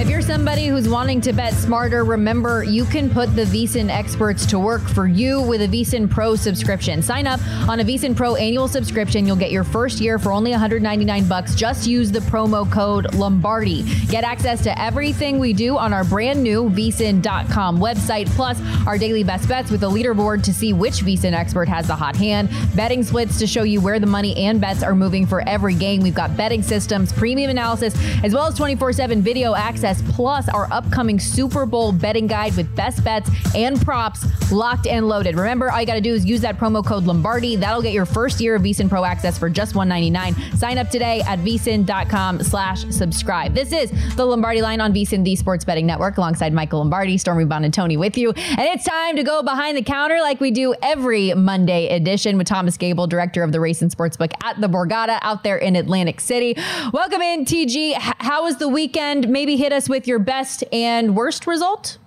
[0.00, 4.46] If you're somebody who's wanting to bet smarter, remember you can put the VSIN experts
[4.46, 7.02] to work for you with a VSIN Pro subscription.
[7.02, 9.26] Sign up on a VSIN Pro annual subscription.
[9.26, 11.54] You'll get your first year for only 199 bucks.
[11.54, 13.82] Just use the promo code Lombardi.
[14.06, 19.22] Get access to everything we do on our brand new VSIN.com website, plus our daily
[19.22, 23.02] best bets with a leaderboard to see which VSIN expert has the hot hand, betting
[23.02, 26.00] splits to show you where the money and bets are moving for every game.
[26.00, 30.68] We've got betting systems, premium analysis, as well as 24 7 video access plus our
[30.72, 35.36] upcoming Super Bowl betting guide with best bets and props locked and loaded.
[35.36, 37.56] Remember, all you got to do is use that promo code Lombardi.
[37.56, 40.56] That'll get your first year of VSIN Pro access for just 199.
[40.56, 43.54] Sign up today at vsin.com slash subscribe.
[43.54, 47.44] This is the Lombardi line on VSIN, the Sports Betting Network, alongside Michael Lombardi, Stormy
[47.44, 48.30] Buonantony with you.
[48.30, 52.46] And it's time to go behind the counter like we do every Monday edition with
[52.46, 56.20] Thomas Gable, director of the Race and Sportsbook at the Borgata out there in Atlantic
[56.20, 56.54] City.
[56.92, 57.96] Welcome in, TG.
[57.96, 59.28] H- how was the weekend?
[59.28, 61.98] Maybe hit us us with your best and worst result?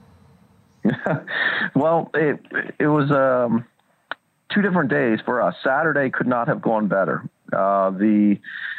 [1.76, 2.40] well, it
[2.80, 3.66] it was um,
[4.54, 5.56] two different days for us.
[5.64, 7.28] Saturday could not have gone better.
[7.52, 8.38] Uh, the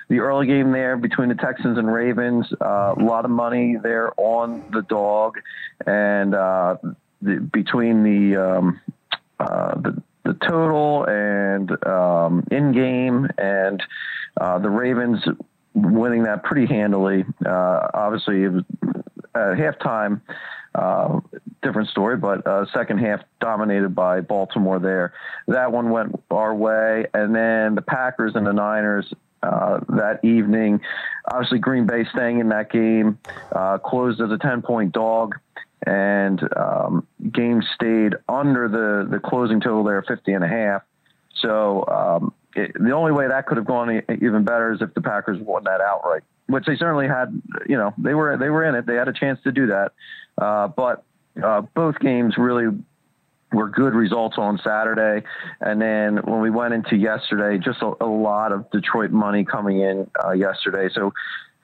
[0.08, 4.12] the early game there between the Texans and Ravens, uh, a lot of money there
[4.16, 5.38] on the dog,
[5.86, 6.76] and uh,
[7.22, 8.80] the, between the, um,
[9.40, 13.82] uh, the the total and um, in game and
[14.40, 15.20] uh, the Ravens
[15.74, 17.24] winning that pretty handily.
[17.44, 18.64] Uh, obviously, it was
[19.34, 20.20] at halftime,
[20.74, 21.20] uh,
[21.62, 25.12] different story, but uh, second half dominated by Baltimore there.
[25.48, 27.06] That one went our way.
[27.12, 30.80] And then the Packers and the Niners uh, that evening.
[31.30, 33.18] Obviously, Green Bay staying in that game,
[33.52, 35.36] uh, closed as a 10 point dog.
[35.86, 40.82] And um, game stayed under the, the closing total there, 50 and a half.
[41.42, 45.00] So um, it, the only way that could have gone even better is if the
[45.00, 47.40] Packers won that outright, which they certainly had.
[47.66, 48.86] You know, they were they were in it.
[48.86, 49.92] They had a chance to do that,
[50.38, 51.04] uh, but
[51.42, 52.66] uh, both games really
[53.52, 55.26] were good results on Saturday.
[55.60, 59.80] And then when we went into yesterday, just a, a lot of Detroit money coming
[59.80, 60.88] in uh, yesterday.
[60.92, 61.12] So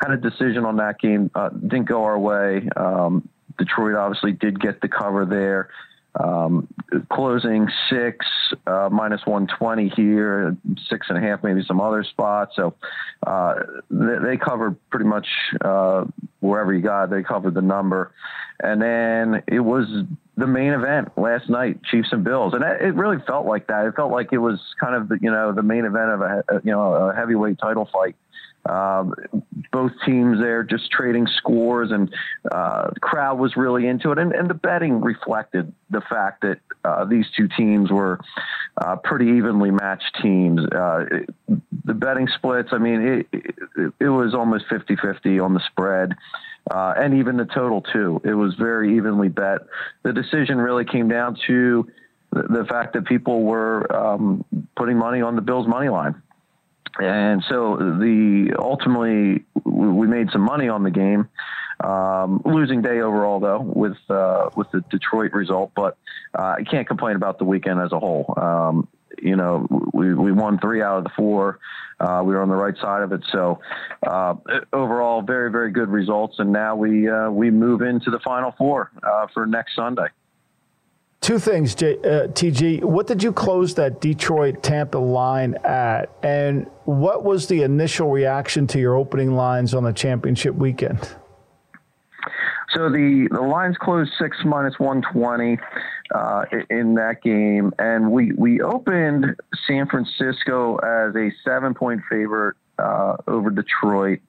[0.01, 1.31] had a decision on that game.
[1.35, 2.69] Uh, didn't go our way.
[2.77, 5.69] Um, Detroit obviously did get the cover there.
[6.19, 6.67] Um,
[7.13, 8.27] closing six
[8.67, 10.57] uh, minus 120 here,
[10.89, 12.53] six and a half, maybe some other spots.
[12.57, 12.75] So
[13.27, 13.55] uh,
[13.91, 15.27] they, they covered pretty much
[15.61, 16.05] uh,
[16.41, 17.11] wherever you got.
[17.11, 18.13] They covered the number,
[18.61, 19.87] and then it was
[20.37, 23.87] the main event last night, Chiefs and Bills, and it really felt like that.
[23.87, 26.45] It felt like it was kind of the, you know the main event of a
[26.65, 28.17] you know a heavyweight title fight.
[28.69, 29.15] Um,
[29.73, 32.13] both teams there just trading scores, and
[32.51, 34.19] uh, the crowd was really into it.
[34.19, 38.21] And, and the betting reflected the fact that uh, these two teams were
[38.77, 40.61] uh, pretty evenly matched teams.
[40.73, 41.31] Uh, it,
[41.85, 46.15] the betting splits, I mean, it, it, it was almost 50 50 on the spread.
[46.71, 48.21] Uh, and even the total too.
[48.23, 49.63] It was very evenly bet.
[50.03, 51.91] The decision really came down to
[52.33, 54.45] the, the fact that people were um,
[54.77, 56.23] putting money on the Bills money line
[56.99, 61.29] and so the ultimately we made some money on the game.
[61.83, 65.97] Um, losing day overall though with uh, with the Detroit result, but
[66.39, 68.35] uh, I can't complain about the weekend as a whole.
[68.37, 68.89] Um,
[69.21, 71.59] you know, we, we won three out of the four.
[71.99, 73.23] Uh, we were on the right side of it.
[73.33, 73.61] So
[74.07, 74.35] uh,
[74.73, 78.91] overall, very very good results, and now we uh, we move into the final four
[79.03, 80.09] uh, for next Sunday.
[81.21, 82.83] Two things, J, uh, TG.
[82.83, 86.09] What did you close that Detroit Tampa line at?
[86.23, 90.99] And what was the initial reaction to your opening lines on the championship weekend?
[92.75, 95.59] So the, the lines closed six minus 120
[96.15, 97.73] uh, in that game.
[97.79, 104.21] And we, we opened San Francisco as a seven point favorite uh, over Detroit.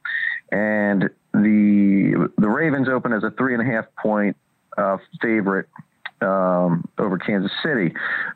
[0.51, 4.35] And the, the Ravens opened as a three and a half point
[4.77, 5.69] uh, favorite
[6.21, 7.93] um, over Kansas City.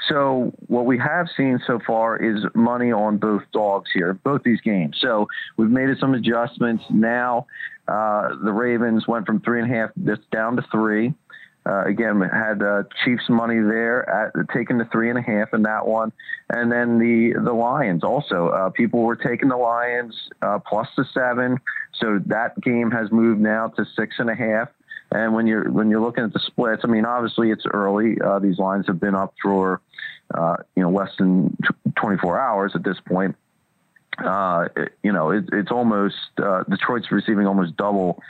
[0.09, 4.61] So what we have seen so far is money on both dogs here, both these
[4.61, 4.97] games.
[5.01, 6.83] So we've made some adjustments.
[6.89, 7.47] Now
[7.87, 9.89] uh, the Ravens went from three and a half
[10.31, 11.13] down to three.
[11.67, 15.63] Uh, again, had uh, Chiefs money there at taking the three and a half in
[15.63, 16.11] that one,
[16.49, 18.49] and then the the Lions also.
[18.49, 21.57] Uh, people were taking the Lions uh, plus the seven,
[21.99, 24.69] so that game has moved now to six and a half.
[25.11, 28.17] And when you're when you're looking at the splits, I mean, obviously it's early.
[28.19, 29.81] Uh, these lines have been up for
[30.33, 31.55] uh, you know less than
[31.95, 33.35] 24 hours at this point.
[34.17, 38.21] Uh, it, you know, it, it's almost uh, Detroit's receiving almost double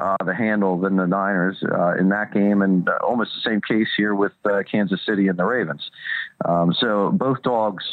[0.00, 3.88] uh, the handle than the Niners uh, in that game, and almost the same case
[3.96, 4.32] here with
[4.70, 5.88] Kansas City and the Ravens.
[6.44, 7.84] Um, so both dogs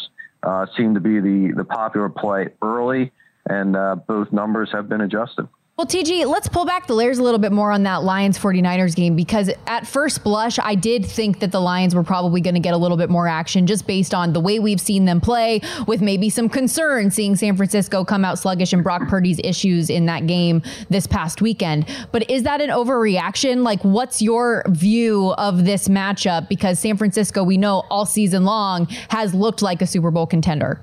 [0.75, 3.11] seem to be the the popular play early,
[3.45, 3.73] and
[4.07, 5.47] both numbers have been adjusted.
[5.81, 8.95] Well, TG, let's pull back the layers a little bit more on that Lions 49ers
[8.95, 12.59] game because at first blush, I did think that the Lions were probably going to
[12.59, 15.59] get a little bit more action just based on the way we've seen them play,
[15.87, 20.05] with maybe some concern seeing San Francisco come out sluggish and Brock Purdy's issues in
[20.05, 21.87] that game this past weekend.
[22.11, 23.63] But is that an overreaction?
[23.63, 26.47] Like, what's your view of this matchup?
[26.47, 30.79] Because San Francisco, we know all season long, has looked like a Super Bowl contender.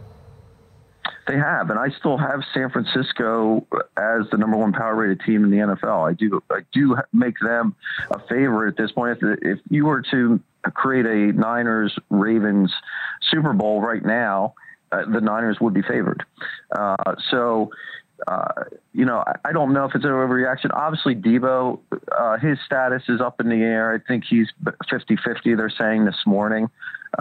[1.28, 3.66] They have, and I still have San Francisco
[3.98, 6.08] as the number one power rated team in the NFL.
[6.08, 7.76] I do, I do make them
[8.10, 9.18] a favorite at this point.
[9.20, 10.40] If, if you were to
[10.72, 12.72] create a Niners Ravens
[13.30, 14.54] Super Bowl right now,
[14.90, 16.24] uh, the Niners would be favored.
[16.74, 16.96] Uh,
[17.30, 17.70] so,
[18.26, 20.70] uh, you know, I, don't know if it's an overreaction.
[20.72, 21.78] Obviously, Deebo,
[22.16, 23.94] uh, his status is up in the air.
[23.94, 24.48] I think he's
[24.90, 26.68] 50 50, they're saying this morning.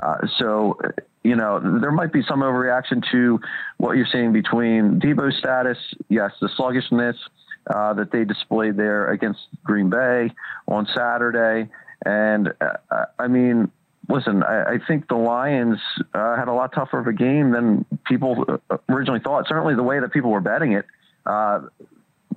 [0.02, 0.78] Uh, so,
[1.24, 3.40] you know, there might be some overreaction to
[3.78, 5.78] what you're seeing between Deebo's status,
[6.10, 7.16] yes, the sluggishness
[7.74, 10.32] uh, that they displayed there against Green Bay
[10.68, 11.70] on Saturday.
[12.06, 13.72] And uh, I mean,
[14.10, 15.80] listen, I, I think the Lions
[16.14, 19.48] uh, had a lot tougher of a game than people uh, originally thought.
[19.48, 20.86] Certainly the way that people were betting it.
[21.26, 21.62] Uh,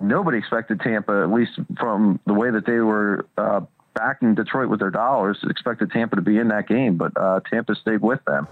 [0.01, 3.61] nobody expected Tampa, at least from the way that they were uh,
[3.95, 7.75] backing Detroit with their dollars, expected Tampa to be in that game, but uh, Tampa
[7.75, 8.49] stayed with them.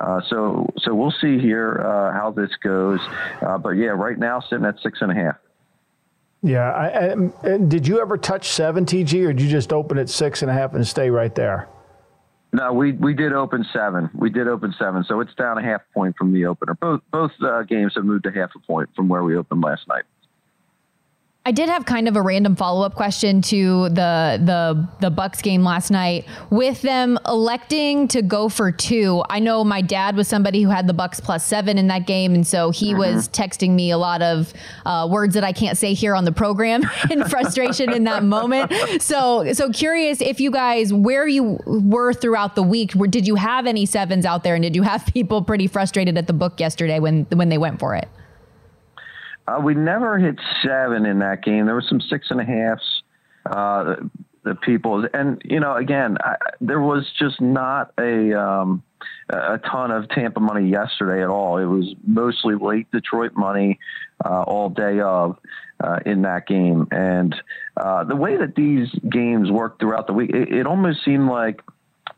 [0.00, 1.80] Uh, so, so we'll see here
[2.14, 3.00] how this goes.
[3.40, 5.36] But yeah, right now sitting at six and a half.
[6.42, 7.12] Yeah, I,
[7.46, 10.50] I, did you ever touch seven TG, or did you just open at six and
[10.50, 11.68] a half and stay right there?
[12.52, 14.10] No, we we did open seven.
[14.14, 16.74] We did open seven, so it's down a half point from the opener.
[16.74, 19.86] Both both uh, games have moved a half a point from where we opened last
[19.86, 20.02] night.
[21.46, 25.42] I did have kind of a random follow up question to the the the Bucs
[25.42, 26.26] game last night.
[26.50, 30.86] With them electing to go for two, I know my dad was somebody who had
[30.86, 32.98] the Bucs plus seven in that game, and so he uh-huh.
[32.98, 34.52] was texting me a lot of
[34.84, 38.70] uh, words that I can't say here on the program in frustration in that moment.
[39.00, 42.92] So so curious if you guys where you were throughout the week.
[42.92, 46.18] Where, did you have any sevens out there, and did you have people pretty frustrated
[46.18, 48.08] at the book yesterday when when they went for it?
[49.50, 51.66] Uh, we never hit seven in that game.
[51.66, 53.02] There were some six and a halves.
[53.46, 53.96] Uh,
[54.44, 55.06] the people.
[55.12, 58.82] And you know, again, I, there was just not a um,
[59.28, 61.58] a ton of Tampa money yesterday at all.
[61.58, 63.78] It was mostly late Detroit money
[64.24, 65.38] uh, all day of
[65.82, 66.88] uh, in that game.
[66.90, 67.34] And
[67.76, 71.60] uh, the way that these games work throughout the week, it, it almost seemed like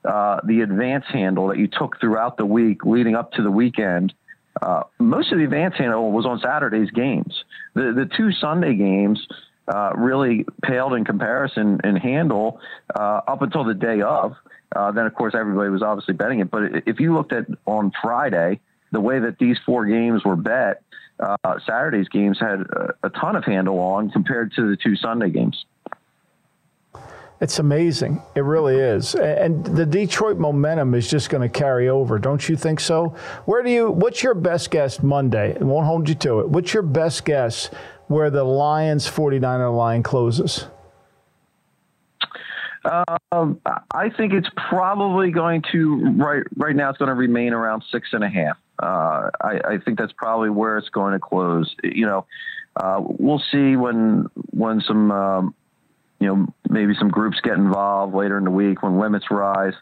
[0.05, 4.13] uh, the advance handle that you took throughout the week leading up to the weekend.
[4.61, 7.45] Uh, most of the advance handle was on Saturday's games.
[7.75, 9.27] The the two Sunday games
[9.69, 12.61] uh, really paled in comparison in handle
[12.95, 14.35] uh, up until the day of.
[14.75, 16.51] Uh, then, of course, everybody was obviously betting it.
[16.51, 20.83] But if you looked at on Friday, the way that these four games were bet,
[21.21, 21.37] uh,
[21.67, 25.65] Saturday's games had a, a ton of handle on compared to the two Sunday games.
[27.43, 28.23] It's amazing.
[28.37, 29.17] It really is.
[29.17, 33.17] And the Detroit momentum is just going to carry over, don't you think so?
[33.47, 35.51] Where do you what's your best guess Monday?
[35.51, 36.49] It won't hold you to it.
[36.49, 37.69] What's your best guess
[38.07, 40.69] where the Lions 49er line closes?
[43.33, 43.61] Um,
[43.93, 46.91] I think it's probably going to right right now.
[46.91, 48.57] It's going to remain around six and a half.
[48.81, 51.75] Uh, I, I, think that's probably where it's going to close.
[51.83, 52.27] You know,
[52.77, 55.55] uh, we'll see when when some um,
[56.23, 59.75] you know maybe some groups get involved later in the week when limits rise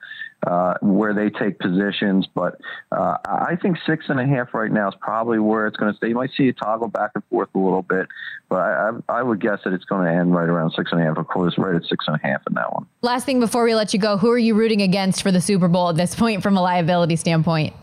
[0.47, 2.26] uh, where they take positions.
[2.34, 2.59] But
[2.93, 5.97] uh, I think six and a half right now is probably where it's going to
[5.97, 6.09] stay.
[6.09, 8.07] You might see it toggle back and forth a little bit,
[8.49, 11.05] but I, I, would guess that it's going to end right around six and a
[11.05, 12.86] half or close right at six and a half in that one.
[13.03, 15.68] Last thing before we let you go, who are you rooting against for the Super
[15.68, 17.74] Bowl at this point from a liability standpoint?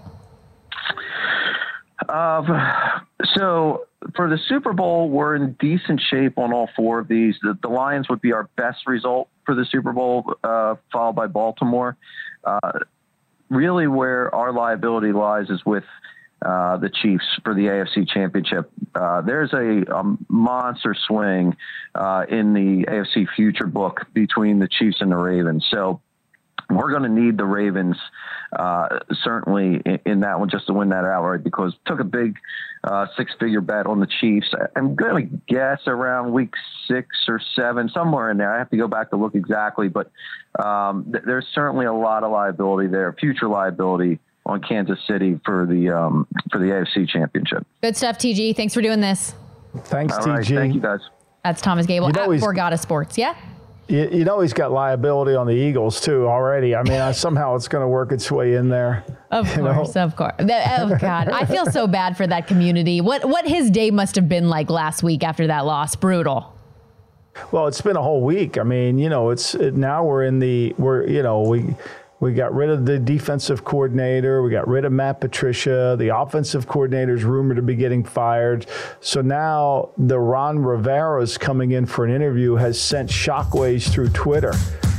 [2.10, 3.00] Uh,
[3.36, 7.36] so for the Super Bowl, we're in decent shape on all four of these.
[7.42, 11.28] The, the Lions would be our best result for the Super Bowl, uh, followed by
[11.28, 11.98] Baltimore.
[12.44, 12.80] Uh,
[13.50, 15.84] really, where our liability lies is with
[16.46, 18.72] uh, the Chiefs for the AFC Championship.
[18.94, 21.56] Uh, there's a, a, monster swing
[21.96, 25.66] uh, in the AFC future book between the Chiefs and the Ravens.
[25.72, 26.02] So
[26.70, 27.98] we're going to need the Ravens
[28.58, 32.36] uh, certainly in, in, that one just to win that outright because took a big
[32.84, 34.48] uh, six-figure bet on the Chiefs.
[34.76, 36.54] I'm going to guess around week
[36.88, 38.54] six or seven, somewhere in there.
[38.54, 40.12] I have to go back to look exactly, but
[40.64, 45.66] um, th- there's certainly a lot of liability there, future liability on Kansas City for
[45.66, 47.66] the um, for the AFC Championship.
[47.82, 48.56] Good stuff, TG.
[48.56, 49.34] Thanks for doing this.
[49.76, 50.36] Thanks, All TG.
[50.36, 51.02] Right, thank you, guys.
[51.44, 53.18] That's Thomas Gable you know at Borgata Sports.
[53.18, 53.36] Yeah.
[53.88, 56.76] You, you, know he's got liability on the Eagles too already.
[56.76, 59.06] I mean, somehow it's going to work its way in there.
[59.30, 60.04] Of course, know?
[60.04, 60.32] of course.
[60.40, 63.02] Oh God, I feel so bad for that community.
[63.02, 65.98] What what his day must have been like last week after that loss.
[65.98, 66.56] Brutal.
[67.52, 68.58] Well, it's been a whole week.
[68.58, 71.76] I mean, you know, it's it, now we're in the we're you know we
[72.20, 74.42] we got rid of the defensive coordinator.
[74.42, 75.96] We got rid of Matt Patricia.
[76.00, 78.66] The offensive coordinator is rumored to be getting fired.
[79.02, 84.10] So now the Ron Rivera is coming in for an interview has sent shockwaves through
[84.10, 84.54] Twitter.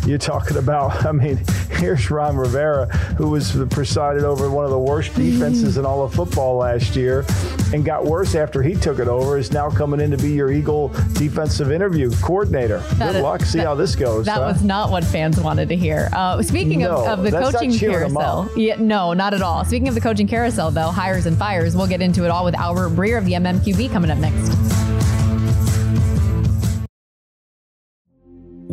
[0.09, 1.39] You're talking about, I mean,
[1.73, 2.87] here's Ron Rivera,
[3.19, 7.27] who was presided over one of the worst defenses in all of football last year
[7.75, 10.51] and got worse after he took it over, is now coming in to be your
[10.51, 12.79] Eagle defensive interview coordinator.
[12.95, 13.43] That Good is, luck.
[13.43, 14.25] See that, how this goes.
[14.25, 14.53] That huh?
[14.53, 16.09] was not what fans wanted to hear.
[16.15, 19.63] Uh, speaking no, of, of, the coaching carousel, yeah, no, not at all.
[19.67, 22.55] Speaking of the coaching carousel, though, hires and fires, we'll get into it all with
[22.55, 24.88] Albert Breer of the MMQB coming up next.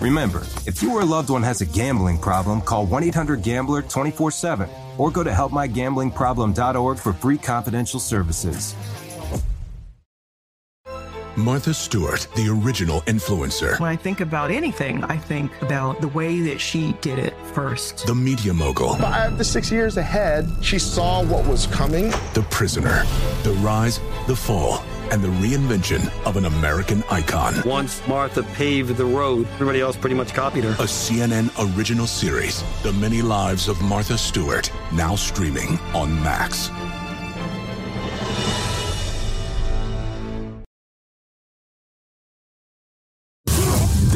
[0.00, 3.82] Remember, if you or a loved one has a gambling problem, call 1 800 Gambler
[3.82, 8.74] 24 7 or go to helpmygamblingproblem.org for free confidential services.
[11.36, 13.78] Martha Stewart, the original influencer.
[13.80, 18.06] When I think about anything, I think about the way that she did it first.
[18.06, 18.96] The media mogul.
[18.96, 22.10] Five to six years ahead, she saw what was coming.
[22.34, 23.04] The prisoner.
[23.42, 27.54] The rise, the fall, and the reinvention of an American icon.
[27.64, 30.70] Once Martha paved the road, everybody else pretty much copied her.
[30.70, 36.70] A CNN original series, The Many Lives of Martha Stewart, now streaming on Max.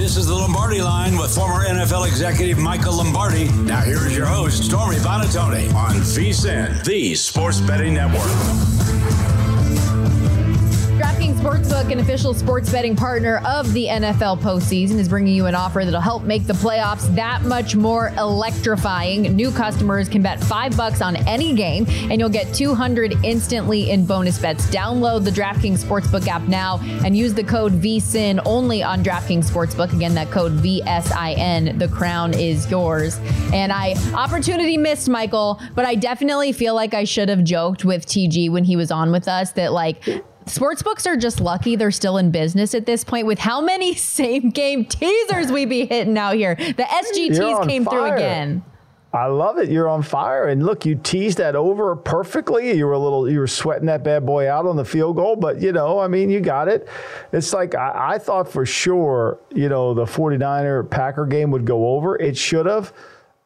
[0.04, 3.48] This is the Lombardi line with former NFL executive Michael Lombardi.
[3.62, 8.83] Now, here is your host, Stormy Buonantony, on VSIN, the Sports Betting Network.
[11.24, 15.54] DraftKings Sportsbook, an official sports betting partner of the NFL postseason, is bringing you an
[15.54, 19.34] offer that'll help make the playoffs that much more electrifying.
[19.34, 24.04] New customers can bet five bucks on any game, and you'll get 200 instantly in
[24.04, 24.66] bonus bets.
[24.66, 29.94] Download the DraftKings Sportsbook app now and use the code VSIN only on DraftKings Sportsbook.
[29.94, 31.78] Again, that code VSIN.
[31.78, 33.18] The crown is yours.
[33.50, 38.04] And I opportunity missed, Michael, but I definitely feel like I should have joked with
[38.04, 40.06] TG when he was on with us that like
[40.46, 44.50] Sportsbooks are just lucky they're still in business at this point with how many same
[44.50, 46.54] game teasers we be hitting out here.
[46.54, 48.08] The SGTs came fire.
[48.08, 48.64] through again.
[49.14, 49.70] I love it.
[49.70, 50.48] You're on fire.
[50.48, 52.76] And look, you teased that over perfectly.
[52.76, 55.36] You were a little, you were sweating that bad boy out on the field goal,
[55.36, 56.88] but you know, I mean, you got it.
[57.32, 61.94] It's like, I, I thought for sure, you know, the 49er Packer game would go
[61.94, 62.16] over.
[62.16, 62.92] It should have.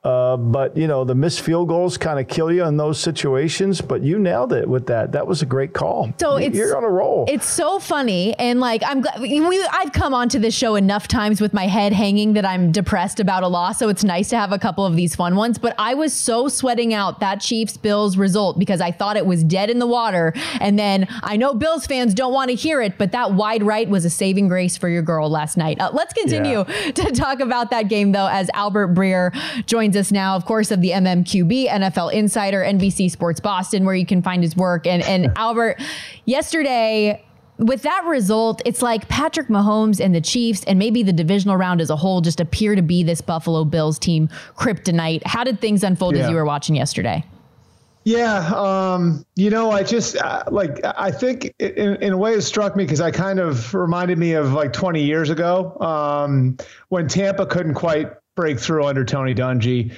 [0.08, 3.82] Uh, but you know the missed field goals kind of kill you in those situations.
[3.82, 5.12] But you nailed it with that.
[5.12, 6.14] That was a great call.
[6.18, 7.26] So it's you're on a roll.
[7.28, 11.42] It's so funny, and like I'm glad we, I've come onto this show enough times
[11.42, 13.78] with my head hanging that I'm depressed about a loss.
[13.78, 15.58] So it's nice to have a couple of these fun ones.
[15.58, 19.44] But I was so sweating out that Chiefs Bills result because I thought it was
[19.44, 20.32] dead in the water.
[20.60, 23.86] And then I know Bills fans don't want to hear it, but that wide right
[23.88, 25.78] was a saving grace for your girl last night.
[25.78, 26.90] Uh, let's continue Yeah.
[26.92, 29.34] to talk about that game though, as Albert Breer
[29.66, 34.06] joins us now, of course, of the MMQB, NFL Insider, NBC Sports Boston, where you
[34.06, 34.86] can find his work.
[34.86, 35.80] And and Albert,
[36.24, 37.24] yesterday.
[37.58, 41.80] With that result, it's like Patrick Mahomes and the Chiefs and maybe the divisional round
[41.80, 45.26] as a whole just appear to be this Buffalo Bills team kryptonite.
[45.26, 47.24] How did things unfold as you were watching yesterday?
[48.08, 52.40] Yeah, um, you know, I just uh, like I think in, in a way it
[52.40, 56.56] struck me because I kind of reminded me of like 20 years ago um,
[56.88, 59.92] when Tampa couldn't quite break through under Tony Dungy.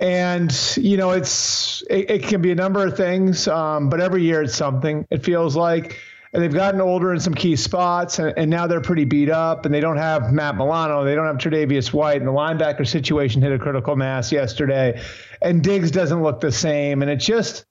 [0.00, 4.24] And you know, it's it, it can be a number of things, um, but every
[4.24, 5.06] year it's something.
[5.10, 6.00] It feels like,
[6.32, 9.64] and they've gotten older in some key spots, and, and now they're pretty beat up.
[9.64, 13.40] And they don't have Matt Milano, they don't have Tre'Davious White, and the linebacker situation
[13.40, 15.00] hit a critical mass yesterday.
[15.40, 17.64] And Diggs doesn't look the same, and it just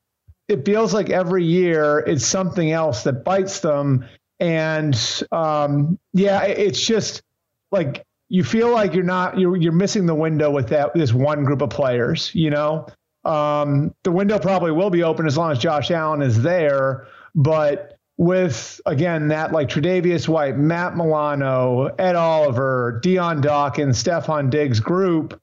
[0.47, 4.05] it feels like every year it's something else that bites them.
[4.39, 4.95] And
[5.34, 7.21] um, yeah, it- it's just
[7.69, 11.43] like you feel like you're not you're you're missing the window with that this one
[11.43, 12.34] group of players.
[12.34, 12.88] You know,
[13.26, 17.97] um, the window probably will be open as long as Josh Allen is there, but
[18.17, 25.39] with again that like Tre'Davious White, Matt Milano, Ed Oliver, Dion Dawkins, Stefon Diggs group,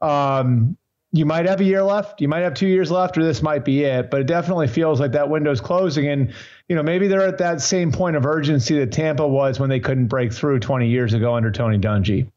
[0.00, 0.76] um,
[1.14, 3.64] you might have a year left, you might have two years left, or this might
[3.64, 4.10] be it.
[4.10, 6.34] But it definitely feels like that window's closing, and
[6.68, 9.78] you know maybe they're at that same point of urgency that Tampa was when they
[9.78, 12.28] couldn't break through 20 years ago under Tony Dungy.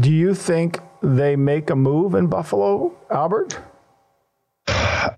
[0.00, 3.60] Do you think they make a move in Buffalo, Albert?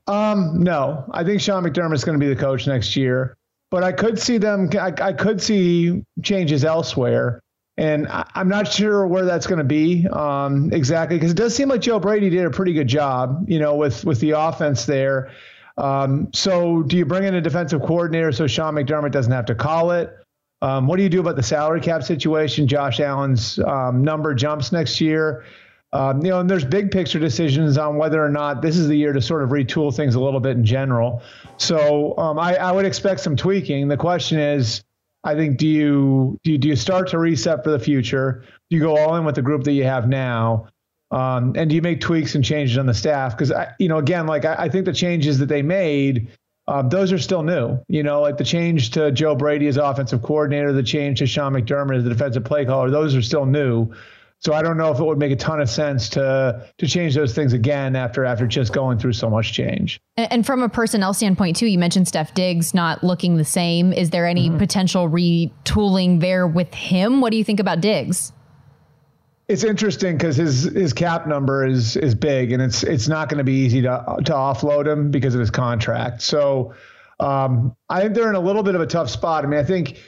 [0.07, 3.39] Um, no, I think Sean McDermott's going to be the coach next year,
[3.71, 4.69] but I could see them.
[4.79, 7.41] I, I could see changes elsewhere,
[7.79, 11.55] and I, I'm not sure where that's going to be um, exactly because it does
[11.55, 14.87] seem like Joe Brady did a pretty good job, you know, with with the offense
[14.87, 15.31] there.
[15.79, 19.55] Um, so, do you bring in a defensive coordinator so Sean McDermott doesn't have to
[19.55, 20.17] call it?
[20.63, 22.67] Um, what do you do about the salary cap situation?
[22.67, 25.45] Josh Allen's um, number jumps next year.
[25.93, 28.97] Um, you know, and there's big picture decisions on whether or not this is the
[28.97, 31.23] year to sort of retool things a little bit in general.
[31.59, 33.89] So um, I, I would expect some tweaking.
[33.89, 34.83] The question is,
[35.27, 38.45] I think, do you, do you do you start to reset for the future?
[38.71, 40.69] Do you go all in with the group that you have now?
[41.11, 43.37] Um, and do you make tweaks and changes on the staff?
[43.37, 46.29] Because you know, again, like I, I think the changes that they made,
[46.69, 47.79] um, those are still new.
[47.89, 51.53] You know, like the change to Joe Brady as offensive coordinator, the change to Sean
[51.53, 53.93] McDermott as the defensive play caller, those are still new.
[54.41, 57.15] So I don't know if it would make a ton of sense to to change
[57.15, 60.01] those things again after after just going through so much change.
[60.17, 63.93] And and from a personnel standpoint, too, you mentioned Steph Diggs not looking the same.
[63.93, 67.21] Is there any potential retooling there with him?
[67.21, 68.33] What do you think about Diggs?
[69.49, 73.39] It's interesting because his his cap number is is big, and it's it's not going
[73.39, 76.21] to be easy to to offload him because of his contract.
[76.23, 76.75] So
[77.21, 79.45] um, I think they're in a little bit of a tough spot.
[79.45, 79.99] I mean, I think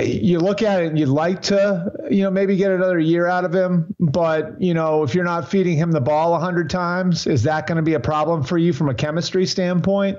[0.00, 3.44] you look at it and you'd like to, you know, maybe get another year out
[3.44, 3.94] of him.
[4.00, 7.76] But, you know, if you're not feeding him the ball 100 times, is that going
[7.76, 10.18] to be a problem for you from a chemistry standpoint?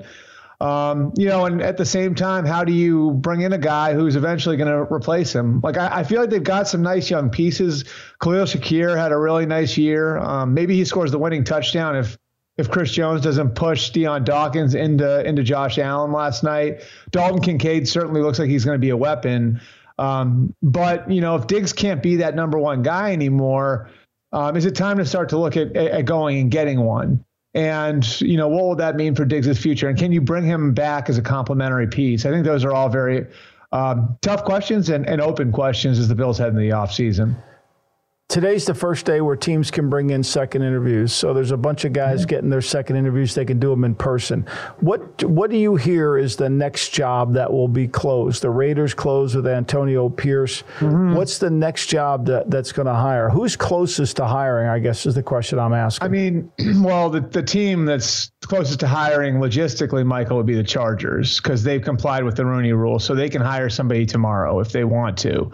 [0.62, 3.94] Um, you know, and at the same time, how do you bring in a guy
[3.94, 5.60] who's eventually going to replace him?
[5.62, 7.84] Like, I, I, feel like they've got some nice young pieces.
[8.22, 10.20] Khalil Shakir had a really nice year.
[10.20, 12.18] Um, maybe he scores the winning touchdown if
[12.58, 16.82] if Chris Jones doesn't push Dion Dawkins into into Josh Allen last night.
[17.12, 19.62] Dalton Kincaid certainly looks like he's going to be a weapon.
[19.98, 23.90] Um, but you know, if Diggs can't be that number one guy anymore,
[24.32, 27.24] um, is it time to start to look at, at going and getting one?
[27.56, 29.88] And you know, what will that mean for Diggs' future?
[29.88, 32.26] And can you bring him back as a complementary piece?
[32.26, 33.28] I think those are all very
[33.72, 37.36] um, tough questions and, and open questions as the Bills head in the offseason
[38.34, 41.14] today's the first day where teams can bring in second interviews.
[41.14, 42.30] So there's a bunch of guys mm-hmm.
[42.30, 43.36] getting their second interviews.
[43.36, 44.48] They can do them in person.
[44.80, 48.42] What What do you hear is the next job that will be closed?
[48.42, 50.64] The Raiders closed with Antonio Pierce.
[50.80, 51.14] Mm-hmm.
[51.14, 53.30] What's the next job that, that's going to hire?
[53.30, 54.68] Who's closest to hiring?
[54.68, 56.04] I guess is the question I'm asking.
[56.04, 56.52] I mean,
[56.84, 61.64] well, the the team that's closest to hiring logistically, Michael, would be the Chargers because
[61.64, 65.20] they've complied with the Rooney Rule, so they can hire somebody tomorrow if they want
[65.20, 65.52] to.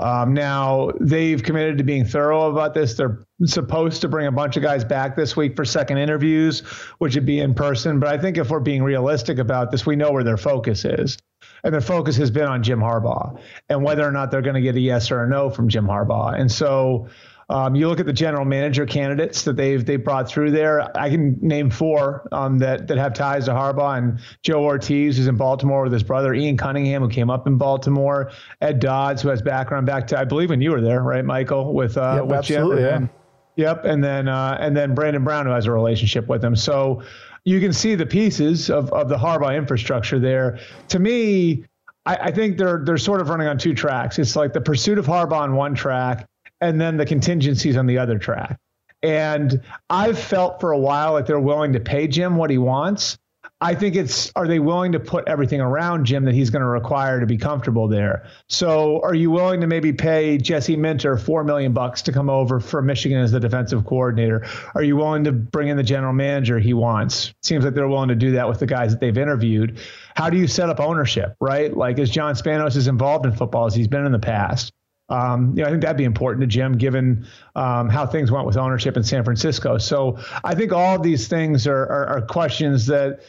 [0.00, 2.94] Um, now they've committed to being thorough about this.
[2.94, 6.60] They're supposed to bring a bunch of guys back this week for second interviews,
[6.98, 8.00] which would be in person.
[8.00, 11.18] But I think if we're being realistic about this, we know where their focus is.
[11.62, 13.38] And their focus has been on Jim Harbaugh
[13.68, 15.86] and whether or not they're going to get a yes or a no from Jim
[15.86, 16.38] Harbaugh.
[16.38, 17.08] And so
[17.50, 20.96] um, you look at the general manager candidates that they've they brought through there.
[20.96, 25.26] I can name four um, that that have ties to Harbaugh and Joe Hortiz, who's
[25.26, 28.30] in Baltimore with his brother Ian Cunningham, who came up in Baltimore.
[28.60, 31.74] Ed Dodds, who has background back to I believe when you were there, right, Michael?
[31.74, 33.10] With uh, yep, with absolutely, Jim.
[33.56, 33.66] yeah.
[33.66, 36.54] Yep, and then uh, and then Brandon Brown, who has a relationship with him.
[36.54, 37.02] So
[37.44, 40.60] you can see the pieces of, of the Harbaugh infrastructure there.
[40.88, 41.64] To me,
[42.06, 44.18] I, I, think they're they're sort of running on two tracks.
[44.18, 46.28] It's like the pursuit of Harbaugh on one track,
[46.60, 48.58] and then the contingencies on the other track.
[49.02, 53.18] And I've felt for a while that they're willing to pay Jim what he wants.
[53.62, 56.68] I think it's are they willing to put everything around Jim that he's going to
[56.68, 58.26] require to be comfortable there?
[58.48, 62.58] So are you willing to maybe pay Jesse Minter four million bucks to come over
[62.58, 64.46] from Michigan as the defensive coordinator?
[64.74, 67.34] Are you willing to bring in the general manager he wants?
[67.42, 69.78] Seems like they're willing to do that with the guys that they've interviewed.
[70.16, 71.74] How do you set up ownership, right?
[71.74, 74.72] Like is John Spanos as involved in football as he's been in the past?
[75.10, 78.46] Um, you know, I think that'd be important to Jim, given um, how things went
[78.46, 79.76] with ownership in San Francisco.
[79.76, 83.20] So I think all of these things are, are, are questions that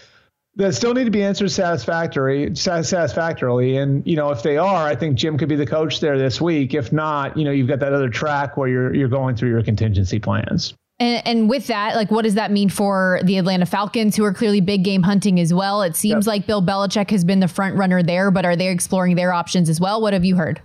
[0.56, 4.94] that still need to be answered satisfactorily satisfactorily and you know if they are i
[4.94, 7.80] think jim could be the coach there this week if not you know you've got
[7.80, 11.96] that other track where you're you're going through your contingency plans and, and, with that,
[11.96, 15.40] like, what does that mean for the Atlanta Falcons, who are clearly big game hunting
[15.40, 15.82] as well?
[15.82, 16.32] It seems yep.
[16.32, 19.68] like Bill Belichick has been the front runner there, but are they exploring their options
[19.68, 20.00] as well?
[20.00, 20.62] What have you heard?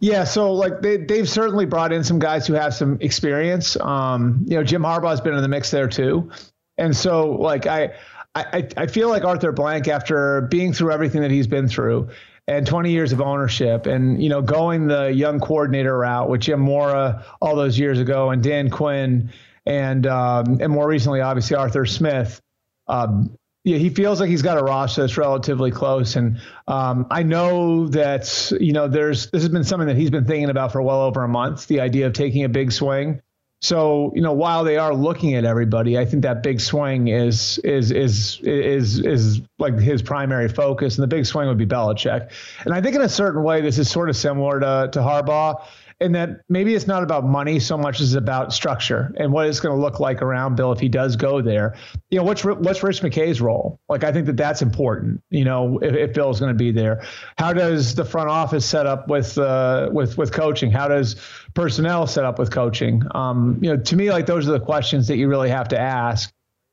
[0.00, 3.76] Yeah, so like they they've certainly brought in some guys who have some experience.
[3.80, 6.30] Um, you know, Jim Harbaugh's been in the mix there too,
[6.76, 7.94] and so like I
[8.34, 12.10] I I feel like Arthur Blank after being through everything that he's been through
[12.48, 16.60] and 20 years of ownership and you know going the young coordinator route with Jim
[16.60, 19.32] Mora all those years ago and Dan Quinn
[19.64, 22.40] and um, and more recently obviously Arthur Smith.
[22.88, 23.36] Um,
[23.66, 27.88] yeah, he feels like he's got a roster that's relatively close, and um, I know
[27.88, 31.00] that you know there's this has been something that he's been thinking about for well
[31.00, 31.66] over a month.
[31.66, 33.20] The idea of taking a big swing.
[33.60, 37.58] So you know, while they are looking at everybody, I think that big swing is
[37.64, 42.30] is is is is like his primary focus, and the big swing would be Belichick.
[42.64, 45.60] And I think in a certain way, this is sort of similar to to Harbaugh
[46.00, 49.60] and that maybe it's not about money so much as about structure and what it's
[49.60, 51.74] going to look like around Bill if he does go there.
[52.10, 53.80] You know, what's what's Rich McKay's role?
[53.88, 55.22] Like, I think that that's important.
[55.30, 57.02] You know, if, if Bill's going to be there,
[57.38, 60.70] how does the front office set up with uh, with with coaching?
[60.70, 61.16] How does
[61.54, 63.02] personnel set up with coaching?
[63.14, 65.78] Um, you know, to me, like those are the questions that you really have to
[65.78, 66.30] ask.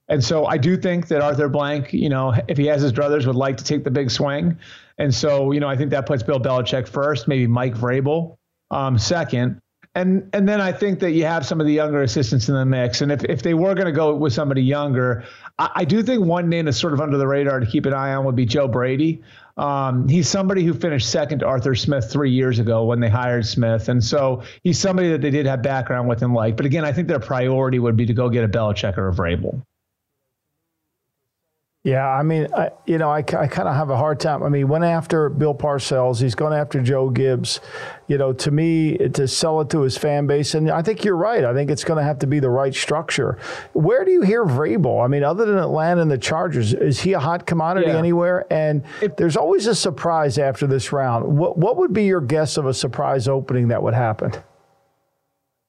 [0.10, 3.26] And so I do think that Arthur Blank, you know, if he has his brothers,
[3.26, 4.58] would like to take the big swing.
[4.98, 8.38] And so, you know, I think that puts Bill Belichick first, maybe Mike Vrabel
[8.74, 9.60] um, second.
[9.96, 12.66] And and then I think that you have some of the younger assistants in the
[12.66, 13.02] mix.
[13.02, 15.24] And if, if they were going to go with somebody younger,
[15.60, 17.94] I, I, do think one name that's sort of under the radar to keep an
[17.94, 19.22] eye on would be Joe Brady.
[19.56, 23.46] Um, he's somebody who finished second to Arthur Smith three years ago when they hired
[23.46, 23.88] Smith.
[23.88, 26.58] And so he's somebody that they did have background with and like.
[26.58, 29.14] But again, I think their priority would be to go get a Belichick or a
[29.14, 29.62] Vrabel.
[31.86, 34.42] Yeah, I mean, I, you know, I, I kind of have a hard time.
[34.42, 36.22] I mean, went after Bill Parcells.
[36.22, 37.60] He's gone after Joe Gibbs.
[38.08, 41.18] You know, to me, to sell it to his fan base, and I think you're
[41.18, 41.44] right.
[41.44, 43.38] I think it's going to have to be the right structure.
[43.74, 45.04] Where do you hear Vrabel?
[45.04, 47.98] I mean, other than Atlanta and the Chargers, is he a hot commodity Yeah.
[47.98, 48.46] anywhere?
[48.50, 48.84] And
[49.18, 51.26] there's always a surprise after this round.
[51.38, 54.32] What what would be your guess of a surprise opening that would happen?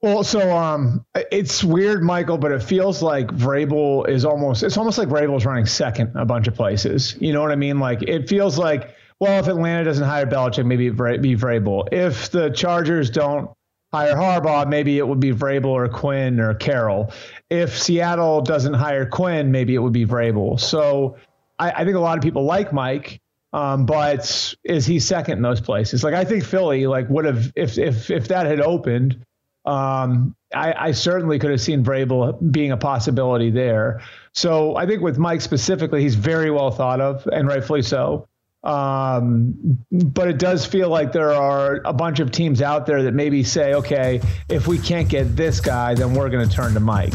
[0.05, 4.61] Well, so um, it's weird, Michael, but it feels like Vrabel is almost.
[4.61, 7.17] It's almost like Vrabel's running second a bunch of places.
[7.19, 7.79] You know what I mean?
[7.79, 11.91] Like it feels like, well, if Atlanta doesn't hire Belichick, maybe it Vra- be Vrabel.
[11.91, 13.49] If the Chargers don't
[13.91, 17.11] hire Harbaugh, maybe it would be Vrabel or Quinn or Carroll.
[17.49, 20.59] If Seattle doesn't hire Quinn, maybe it would be Vrabel.
[20.59, 21.17] So
[21.57, 23.21] I, I think a lot of people like Mike.
[23.53, 26.03] Um, but is he second in those places?
[26.03, 29.24] Like I think Philly, like would have if if if that had opened,
[29.65, 34.01] um, I, I certainly could have seen Vrabel being a possibility there.
[34.33, 38.27] So I think with Mike specifically, he's very well thought of, and rightfully so.
[38.63, 43.13] Um, but it does feel like there are a bunch of teams out there that
[43.13, 46.79] maybe say, okay, if we can't get this guy, then we're going to turn to
[46.79, 47.13] Mike.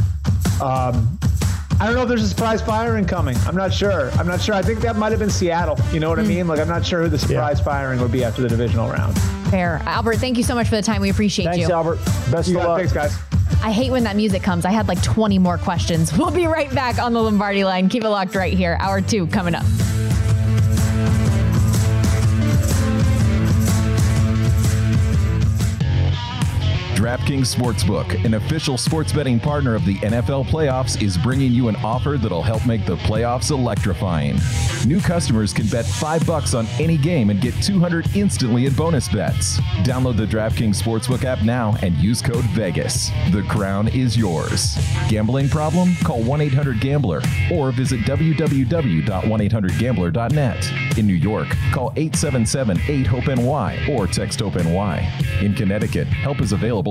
[0.62, 1.18] Um,
[1.80, 3.38] I don't know if there's a surprise firing coming.
[3.46, 4.10] I'm not sure.
[4.12, 4.54] I'm not sure.
[4.54, 5.78] I think that might have been Seattle.
[5.94, 6.28] You know what I hmm.
[6.28, 6.46] mean?
[6.46, 9.18] Like I'm not sure who the surprise firing would be after the divisional round.
[9.48, 9.80] Fair.
[9.86, 11.00] Albert, thank you so much for the time.
[11.00, 11.68] We appreciate Thanks, you.
[11.68, 12.04] Thanks, Albert.
[12.30, 12.78] Best You of luck.
[12.78, 13.16] Thanks, guys.
[13.62, 14.66] I hate when that music comes.
[14.66, 16.16] I had like 20 more questions.
[16.16, 17.88] We'll be right back on the Lombardi line.
[17.88, 18.76] Keep it locked right here.
[18.78, 19.64] Hour two coming up.
[27.00, 31.76] DraftKings Sportsbook, an official sports betting partner of the NFL playoffs, is bringing you an
[31.76, 34.38] offer that'll help make the playoffs electrifying.
[34.84, 39.08] New customers can bet 5 bucks on any game and get 200 instantly in bonus
[39.08, 39.58] bets.
[39.82, 43.10] Download the DraftKings Sportsbook app now and use code VEGAS.
[43.32, 44.76] The crown is yours.
[45.08, 45.94] Gambling problem?
[46.04, 50.98] Call 1-800-GAMBLER or visit www.1800gambler.net.
[50.98, 55.10] In New York, call 877-8-HOPE-NY or text HOPE-NY.
[55.40, 56.90] In Connecticut, help is available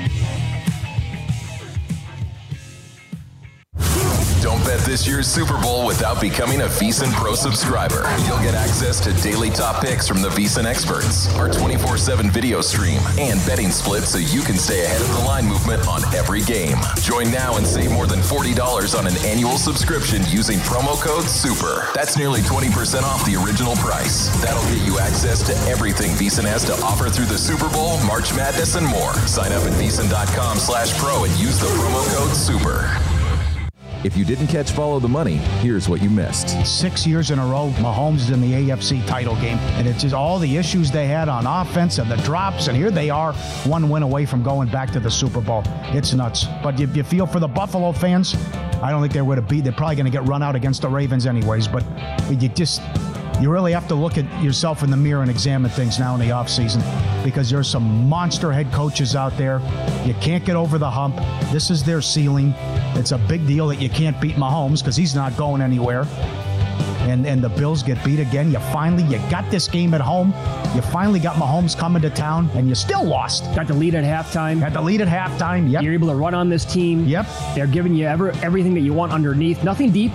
[4.91, 8.03] This year's Super Bowl without becoming a VSIN Pro subscriber.
[8.27, 12.99] You'll get access to daily top picks from the VSIN experts, our 24-7 video stream,
[13.17, 16.75] and betting splits so you can stay ahead of the line movement on every game.
[16.97, 21.87] Join now and save more than $40 on an annual subscription using promo code SUPER.
[21.95, 24.27] That's nearly 20% off the original price.
[24.41, 28.35] That'll get you access to everything VSIN has to offer through the Super Bowl, March
[28.35, 29.13] Madness, and more.
[29.25, 33.10] Sign up at VSIN.com slash pro and use the promo code SUPER.
[34.03, 36.65] If you didn't catch Follow the Money, here's what you missed.
[36.65, 39.59] Six years in a row, Mahomes is in the AFC title game.
[39.77, 42.67] And it's just all the issues they had on offense and the drops.
[42.67, 43.33] And here they are,
[43.63, 45.61] one win away from going back to the Super Bowl.
[45.93, 46.45] It's nuts.
[46.63, 48.33] But you, you feel for the Buffalo fans,
[48.81, 49.65] I don't think they would have beat.
[49.65, 51.67] They're probably going to get run out against the Ravens anyways.
[51.67, 51.83] But
[52.31, 52.81] you just.
[53.41, 56.19] You really have to look at yourself in the mirror and examine things now in
[56.19, 56.83] the offseason
[57.23, 59.59] because there's some monster head coaches out there.
[60.05, 61.15] You can't get over the hump.
[61.51, 62.53] This is their ceiling.
[62.95, 66.05] It's a big deal that you can't beat Mahomes because he's not going anywhere.
[67.01, 68.51] And and the Bills get beat again.
[68.51, 70.35] You finally you got this game at home.
[70.75, 73.43] You finally got Mahomes coming to town, and you still lost.
[73.55, 74.59] Got the lead at halftime.
[74.59, 75.69] Got the lead at halftime.
[75.71, 75.81] Yep.
[75.81, 77.05] You're able to run on this team.
[77.05, 77.25] Yep.
[77.55, 79.63] They're giving you ever, everything that you want underneath.
[79.63, 80.11] Nothing deep.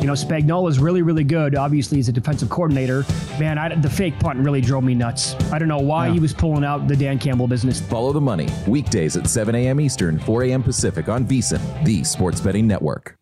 [0.00, 1.56] You know, Spagnuolo is really, really good.
[1.56, 3.04] Obviously, he's a defensive coordinator.
[3.40, 5.34] Man, I, the fake punt really drove me nuts.
[5.52, 7.80] I don't know why he was pulling out the Dan Campbell business.
[7.80, 9.80] Follow the money weekdays at 7 a.m.
[9.80, 10.62] Eastern, 4 a.m.
[10.62, 13.16] Pacific on VSIN, the sports betting network.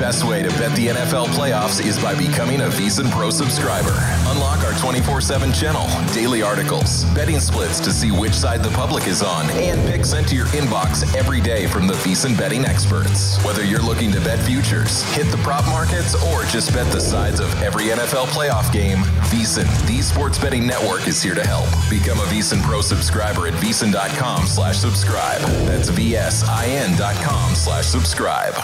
[0.00, 3.92] Best way to bet the NFL playoffs is by becoming a VSIN Pro subscriber.
[4.28, 9.22] Unlock our 24-7 channel, daily articles, betting splits to see which side the public is
[9.22, 13.36] on, and picks sent to your inbox every day from the VSIN betting experts.
[13.44, 17.38] Whether you're looking to bet futures, hit the prop markets, or just bet the sides
[17.38, 21.68] of every NFL playoff game, VSIN, the sports betting network, is here to help.
[21.90, 25.42] Become a VSIN Pro subscriber at VSIN.com slash subscribe.
[25.66, 28.54] That's V-S-I-N dot com slash subscribe.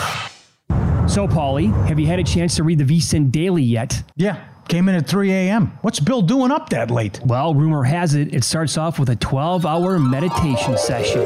[1.09, 4.03] So, Paulie, have you had a chance to read the VSIN Daily yet?
[4.17, 4.45] Yeah.
[4.69, 5.79] Came in at 3 a.m.
[5.81, 7.21] What's Bill doing up that late?
[7.25, 11.23] Well, rumor has it, it starts off with a 12 hour meditation session.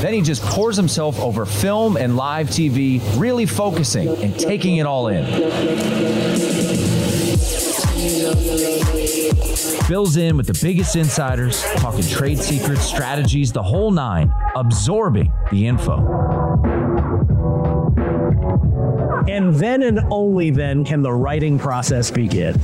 [0.00, 4.86] Then he just pours himself over film and live TV, really focusing and taking it
[4.86, 5.24] all in.
[9.88, 15.66] Bill's in with the biggest insiders, talking trade secrets, strategies, the whole nine, absorbing the
[15.66, 16.81] info.
[19.28, 22.54] And then and only then can the writing process begin.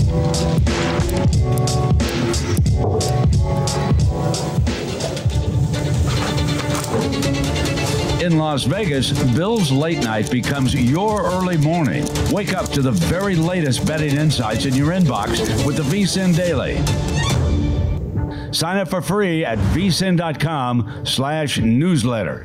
[8.20, 12.04] In Las Vegas, Bill's late night becomes your early morning.
[12.30, 16.76] Wake up to the very latest betting insights in your inbox with the VSIN Daily.
[18.52, 22.44] Sign up for free at vsin.com slash newsletter.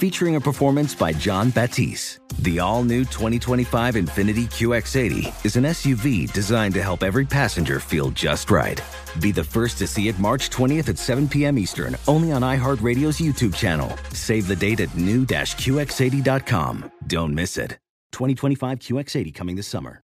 [0.00, 2.20] featuring a performance by Jon Batiste.
[2.38, 8.10] The all new 2025 Infiniti QX80 is an SUV designed to help every passenger feel
[8.12, 8.80] just right.
[9.20, 11.58] Be the first to see it March 20th at 7 p.m.
[11.58, 13.94] Eastern, only on iHeartRadio's YouTube channel.
[14.14, 16.92] Save the date at new-QX80.com.
[17.06, 17.72] Don't miss it.
[18.12, 20.00] 2025 QX80 coming this summer.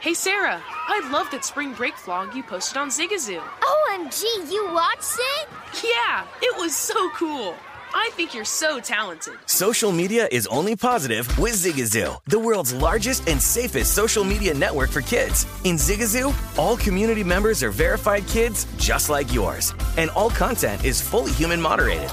[0.00, 3.40] Hey Sarah, I love that spring break vlog you posted on Zigazoo.
[3.40, 4.22] OMG,
[4.52, 5.48] you watched it?
[5.82, 7.54] Yeah, it was so cool.
[7.96, 9.34] I think you're so talented.
[9.46, 14.90] Social media is only positive with Zigazoo, the world's largest and safest social media network
[14.90, 15.46] for kids.
[15.62, 21.00] In Zigazoo, all community members are verified kids just like yours, and all content is
[21.00, 22.08] fully human moderated.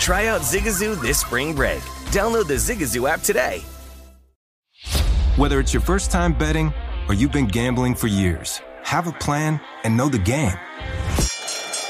[0.00, 1.80] Try out Zigazoo this spring break.
[2.10, 3.62] Download the Zigazoo app today.
[5.36, 6.74] Whether it's your first time betting
[7.08, 10.58] or you've been gambling for years, have a plan and know the game.